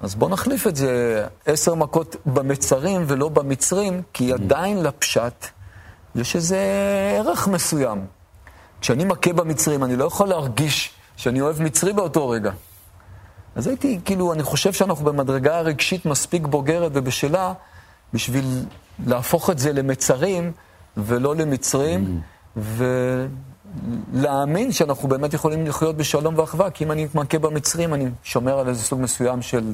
אז 0.00 0.14
בואו 0.14 0.30
נחליף 0.30 0.66
את 0.66 0.76
זה, 0.76 1.24
עשר 1.46 1.74
מכות 1.74 2.16
במצרים 2.26 3.04
ולא 3.06 3.28
במצרים, 3.28 4.02
כי 4.12 4.32
עדיין 4.32 4.82
לפשט 4.82 5.46
יש 6.14 6.36
איזה 6.36 6.58
ערך 7.18 7.48
מסוים. 7.48 8.06
כשאני 8.80 9.04
מכה 9.04 9.32
במצרים, 9.32 9.84
אני 9.84 9.96
לא 9.96 10.04
יכול 10.04 10.28
להרגיש 10.28 10.90
שאני 11.16 11.40
אוהב 11.40 11.62
מצרי 11.62 11.92
באותו 11.92 12.28
רגע. 12.28 12.50
אז 13.54 13.66
הייתי, 13.66 14.00
כאילו, 14.04 14.32
אני 14.32 14.42
חושב 14.42 14.72
שאנחנו 14.72 15.04
במדרגה 15.04 15.60
רגשית 15.60 16.06
מספיק 16.06 16.46
בוגרת 16.46 16.92
ובשלה 16.94 17.52
בשביל 18.14 18.64
להפוך 19.06 19.50
את 19.50 19.58
זה 19.58 19.72
למצרים 19.72 20.52
ולא 20.96 21.36
למצרים, 21.36 22.20
mm. 22.56 22.60
ולהאמין 24.14 24.72
שאנחנו 24.72 25.08
באמת 25.08 25.34
יכולים 25.34 25.66
לחיות 25.66 25.96
בשלום 25.96 26.38
ואחווה, 26.38 26.70
כי 26.70 26.84
אם 26.84 26.92
אני 26.92 27.04
מתמקד 27.04 27.42
במצרים, 27.42 27.94
אני 27.94 28.10
שומר 28.22 28.58
על 28.58 28.68
איזה 28.68 28.82
סוג 28.82 29.00
מסוים 29.00 29.42
של... 29.42 29.72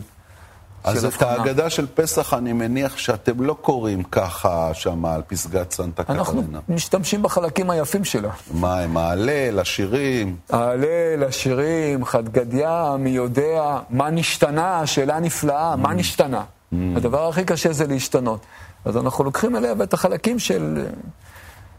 אז 0.85 1.05
את 1.05 1.23
ההגדה 1.23 1.71
של 1.71 1.87
פסח, 1.95 2.35
אני 2.35 2.53
מניח 2.53 2.97
שאתם 2.99 3.43
לא 3.43 3.57
קוראים 3.61 4.03
ככה 4.03 4.71
שם 4.75 5.05
על 5.05 5.23
פסגת 5.27 5.73
סנטה 5.73 6.03
קטרינה. 6.03 6.21
אנחנו 6.21 6.43
משתמשים 6.69 7.23
בחלקים 7.23 7.71
היפים 7.71 8.05
שלה. 8.05 8.31
מה 8.51 8.81
הם 8.81 8.97
ההלל, 8.97 9.59
השירים? 9.59 10.37
ההלל, 10.51 11.25
השירים, 11.29 12.05
חדגדיה, 12.05 12.97
מי 12.99 13.11
יודע, 13.11 13.79
מה 13.91 14.11
נשתנה, 14.11 14.87
שאלה 14.87 15.21
נפלאה, 15.21 15.77
מה 15.77 15.91
mm. 15.91 15.95
נשתנה? 15.95 16.45
Mm. 16.73 16.77
הדבר 16.97 17.29
הכי 17.29 17.45
קשה 17.45 17.73
זה 17.73 17.87
להשתנות. 17.87 18.41
אז 18.85 18.97
אנחנו 18.97 19.25
לוקחים 19.25 19.57
אליה 19.57 19.73
את 19.83 19.95
החלקים 19.95 20.39
של 20.39 20.87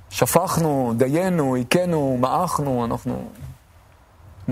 שפכנו, 0.10 0.94
דיינו, 0.98 1.56
הכינו, 1.56 2.18
מעכנו, 2.20 2.86
אנחנו... 2.86 3.30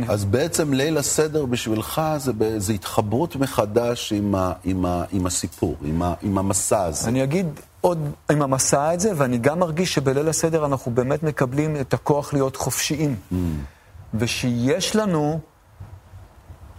אז 0.07 0.25
בעצם 0.25 0.73
ליל 0.73 0.97
הסדר 0.97 1.45
בשבילך 1.45 2.01
זה, 2.17 2.31
זה 2.57 2.73
התחברות 2.73 3.35
מחדש 3.35 4.13
עם, 4.13 4.35
ה, 4.35 4.51
עם, 4.63 4.85
ה, 4.85 5.03
עם 5.11 5.25
הסיפור, 5.25 5.75
עם, 5.81 6.01
ה, 6.01 6.13
עם 6.21 6.37
המסע 6.37 6.83
הזה. 6.83 7.09
אני 7.09 7.23
אגיד 7.23 7.47
עוד 7.81 8.11
עם 8.31 8.41
המסע 8.41 8.93
את 8.93 8.99
זה, 8.99 9.11
ואני 9.15 9.37
גם 9.37 9.59
מרגיש 9.59 9.93
שבליל 9.93 10.27
הסדר 10.27 10.65
אנחנו 10.65 10.91
באמת 10.91 11.23
מקבלים 11.23 11.75
את 11.75 11.93
הכוח 11.93 12.33
להיות 12.33 12.55
חופשיים. 12.55 13.15
Mm. 13.31 13.35
ושיש 14.13 14.95
לנו 14.95 15.39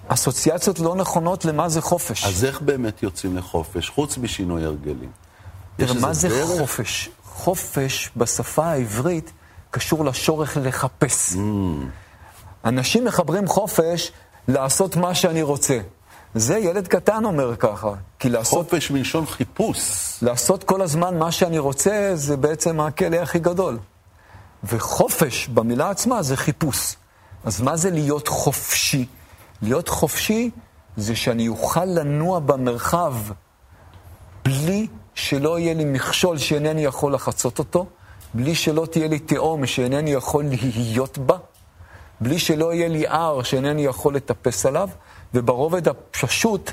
אסוציאציות 0.08 0.78
לא 0.78 0.94
נכונות 0.94 1.44
למה 1.44 1.68
זה 1.68 1.80
חופש. 1.80 2.24
אז 2.24 2.44
איך 2.44 2.60
באמת 2.60 3.02
יוצאים 3.02 3.36
לחופש, 3.36 3.88
חוץ 3.88 4.18
משינוי 4.18 4.64
הרגלים? 4.64 5.10
תראה, 5.76 5.94
מה 6.00 6.12
זה 6.14 6.28
דרך? 6.28 6.58
חופש? 6.58 7.10
חופש 7.24 8.10
בשפה 8.16 8.66
העברית 8.66 9.32
קשור 9.70 10.04
לשורך 10.04 10.56
לחפש. 10.62 11.32
Mm. 11.32 11.38
אנשים 12.64 13.04
מחברים 13.04 13.46
חופש 13.46 14.12
לעשות 14.48 14.96
מה 14.96 15.14
שאני 15.14 15.42
רוצה. 15.42 15.78
זה 16.34 16.58
ילד 16.58 16.88
קטן 16.88 17.24
אומר 17.24 17.56
ככה, 17.56 17.92
כי 18.18 18.28
לעשות... 18.28 18.64
חופש 18.64 18.90
מלשון 18.90 19.26
חיפוש. 19.26 19.78
לעשות 20.22 20.64
כל 20.64 20.82
הזמן 20.82 21.18
מה 21.18 21.32
שאני 21.32 21.58
רוצה, 21.58 22.10
זה 22.14 22.36
בעצם 22.36 22.80
הכלא 22.80 23.16
הכי 23.16 23.38
גדול. 23.38 23.78
וחופש, 24.64 25.48
במילה 25.48 25.90
עצמה, 25.90 26.22
זה 26.22 26.36
חיפוש. 26.36 26.96
אז 27.44 27.60
מה 27.60 27.76
זה 27.76 27.90
להיות 27.90 28.28
חופשי? 28.28 29.06
להיות 29.62 29.88
חופשי 29.88 30.50
זה 30.96 31.16
שאני 31.16 31.48
אוכל 31.48 31.84
לנוע 31.84 32.38
במרחב 32.38 33.14
בלי 34.44 34.86
שלא 35.14 35.58
יהיה 35.58 35.74
לי 35.74 35.84
מכשול 35.84 36.38
שאינני 36.38 36.84
יכול 36.84 37.14
לחצות 37.14 37.58
אותו, 37.58 37.86
בלי 38.34 38.54
שלא 38.54 38.86
תהיה 38.90 39.08
לי 39.08 39.18
תהום 39.18 39.66
שאינני 39.66 40.10
יכול 40.10 40.44
להיות 40.76 41.18
בה, 41.18 41.36
בלי 42.20 42.38
שלא 42.38 42.74
יהיה 42.74 42.88
לי 42.88 43.06
הר 43.08 43.42
שאינני 43.42 43.84
יכול 43.84 44.16
לטפס 44.16 44.66
עליו, 44.66 44.88
וברובד 45.34 45.88
הפשוט, 45.88 46.70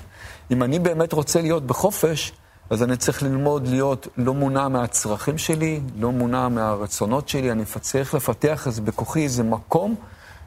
אם 0.52 0.64
אני 0.64 0.80
באמת 0.80 1.14
רוצה 1.14 1.42
להיות 1.42 1.64
בחופש, 1.68 2.34
אז 2.70 2.84
אני 2.84 2.98
צריך 2.98 3.24
ללמוד 3.24 3.68
להיות 3.68 4.08
לא 4.18 4.34
מונע 4.34 4.68
מהצרכים 4.68 5.38
שלי, 5.38 5.82
לא 6.00 6.12
מונע 6.12 6.48
מהרצונות 6.48 7.30
שלי, 7.30 7.52
אני 7.52 7.64
צריך 7.82 8.14
לפתח 8.14 8.68
איזה 8.68 8.82
בכוחי 8.82 9.24
איזה 9.24 9.44
מקום 9.44 9.96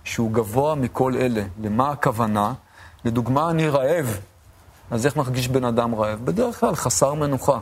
שהוא 0.09 0.33
גבוה 0.33 0.75
מכל 0.75 1.15
אלה. 1.17 1.43
למה 1.63 1.91
הכוונה? 1.91 2.53
לדוגמה, 3.05 3.51
אני 3.51 3.69
רעב. 3.69 4.19
אז 4.91 5.07
איך 5.07 5.17
מרגיש 5.17 5.49
בן 5.49 5.65
אדם 5.65 5.95
רעב? 5.95 6.25
בדרך 6.25 6.61
כלל 6.61 6.75
חסר 6.75 7.15
מנוחה. 7.15 7.59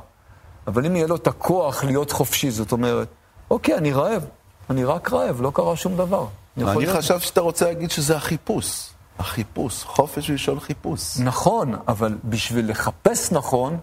אבל 0.67 0.87
אם 0.87 0.97
יהיה 0.97 1.07
לו 1.07 1.17
את 1.17 1.27
הכוח 1.27 1.85
להיות 1.85 2.11
חופשי, 2.11 2.51
זאת 2.51 2.73
אומרת, 2.73 3.09
אוקיי, 3.51 3.79
אני 3.79 3.93
רעב, 3.93 4.25
אני 4.71 4.85
רק 4.85 5.13
רעב, 5.13 5.41
לא 5.41 5.51
קרה 5.55 5.77
שום 5.77 5.97
דבר. 5.97 6.27
אני 6.59 6.87
חשב 6.87 7.21
שאתה 7.21 7.41
רוצה 7.41 7.65
להגיד 7.65 7.91
שזה 7.91 8.17
החיפוש. 8.17 8.91
החיפוש, 9.19 9.83
חופש 9.85 10.31
ולשאול 10.31 10.61
חיפוש. 10.61 11.19
נכון, 11.19 11.75
אבל 11.89 12.19
בשביל 12.25 12.71
לחפש 12.71 13.33
נכון... 13.33 13.79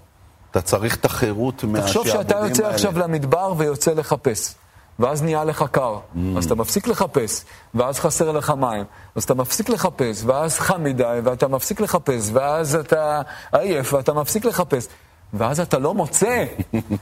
אתה 0.52 0.62
צריך 0.62 0.96
את 0.96 1.06
החירות 1.06 1.64
מהשעבודים 1.64 1.76
האלה. 1.76 1.88
תחשוב 1.88 2.08
שאתה 2.08 2.36
יוצא 2.48 2.64
האלה. 2.64 2.74
עכשיו 2.76 3.00
למדבר 3.00 3.54
ויוצא 3.58 3.94
לחפש. 3.94 4.56
ואז 5.00 5.24
נהיה 5.24 5.44
לך 5.44 5.66
קר, 5.72 5.96
mm. 5.96 6.20
אז 6.38 6.46
אתה 6.46 6.56
מפסיק 6.56 6.88
לחפש, 6.88 7.44
ואז 7.74 8.00
חסר 8.00 8.32
לך 8.32 8.50
מים, 8.50 8.86
אז 9.16 9.24
אתה 9.24 9.34
מפסיק 9.34 9.70
לחפש, 9.70 10.24
ואז 10.26 10.60
חם 10.60 10.84
מדי, 10.84 11.20
ואתה 11.24 11.48
מפסיק 11.48 11.82
לחפש, 11.82 12.30
ואז 12.34 12.76
אתה 12.76 13.22
עייף, 13.52 13.94
ואתה 13.94 14.14
מפסיק 14.14 14.46
לחפש. 14.46 14.88
ואז 15.34 15.60
אתה 15.60 15.80
לא 15.80 15.94
מוצא. 15.94 16.46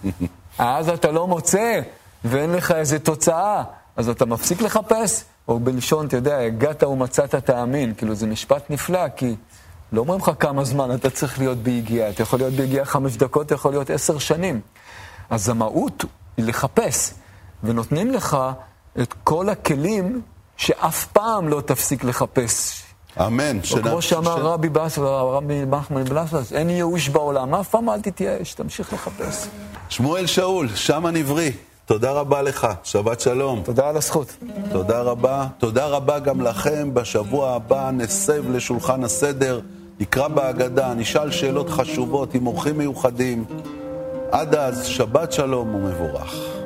אז 0.57 0.89
אתה 0.89 1.11
לא 1.11 1.27
מוצא, 1.27 1.81
ואין 2.25 2.51
לך 2.51 2.71
איזה 2.71 2.99
תוצאה. 2.99 3.63
אז 3.95 4.09
אתה 4.09 4.25
מפסיק 4.25 4.61
לחפש, 4.61 5.23
או 5.47 5.59
בלשון, 5.59 6.07
אתה 6.07 6.17
יודע, 6.17 6.37
הגעת 6.37 6.83
ומצאת 6.83 7.35
תאמין. 7.35 7.93
כאילו, 7.97 8.15
זה 8.15 8.27
משפט 8.27 8.69
נפלא, 8.69 9.09
כי 9.15 9.35
לא 9.91 10.01
אומרים 10.01 10.19
לך 10.19 10.31
כמה 10.39 10.63
זמן 10.63 10.95
אתה 10.95 11.09
צריך 11.09 11.39
להיות 11.39 11.57
ביגיעה. 11.57 12.09
אתה 12.09 12.21
יכול 12.21 12.39
להיות 12.39 12.53
ביגיעה 12.53 12.85
חמש 12.85 13.17
דקות, 13.17 13.45
אתה 13.45 13.55
יכול 13.55 13.71
להיות 13.71 13.89
עשר 13.89 14.17
שנים. 14.19 14.61
אז 15.29 15.49
המהות 15.49 16.05
היא 16.37 16.45
לחפש, 16.45 17.13
ונותנים 17.63 18.11
לך 18.11 18.37
את 19.01 19.13
כל 19.23 19.49
הכלים 19.49 20.21
שאף 20.57 21.05
פעם 21.05 21.47
לא 21.47 21.61
תפסיק 21.61 22.03
לחפש. 22.03 22.83
אמן. 23.19 23.59
או 23.71 23.81
כמו 23.83 24.01
שאמר 24.01 24.41
רבי 24.41 24.69
באסל, 24.69 25.01
רבי 25.01 25.65
מחמד 25.65 26.09
בלסלס, 26.09 26.53
אין 26.53 26.69
ייאוש 26.69 27.09
בעולם, 27.09 27.55
אף 27.55 27.69
פעם 27.69 27.89
אל 27.89 28.01
תתייאש, 28.01 28.53
תמשיך 28.53 28.93
לחפש. 28.93 29.47
שמואל 29.89 30.25
שאול, 30.25 30.67
שם 30.75 31.05
הנברי, 31.05 31.51
תודה 31.85 32.11
רבה 32.11 32.41
לך, 32.41 32.67
שבת 32.83 33.19
שלום. 33.19 33.61
תודה 33.63 33.89
על 33.89 33.97
הזכות. 33.97 34.37
תודה 34.71 35.01
רבה. 35.01 35.47
תודה 35.57 35.87
רבה 35.87 36.19
גם 36.19 36.41
לכם. 36.41 36.93
בשבוע 36.93 37.51
הבא 37.51 37.91
נסב 37.93 38.49
לשולחן 38.49 39.03
הסדר, 39.03 39.59
נקרא 39.99 40.27
בהגדה, 40.27 40.93
נשאל 40.93 41.31
שאלות 41.31 41.69
חשובות 41.69 42.33
עם 42.33 42.47
אורחים 42.47 42.77
מיוחדים. 42.77 43.45
עד 44.31 44.55
אז, 44.55 44.85
שבת 44.85 45.31
שלום 45.31 45.75
ומבורך. 45.75 46.60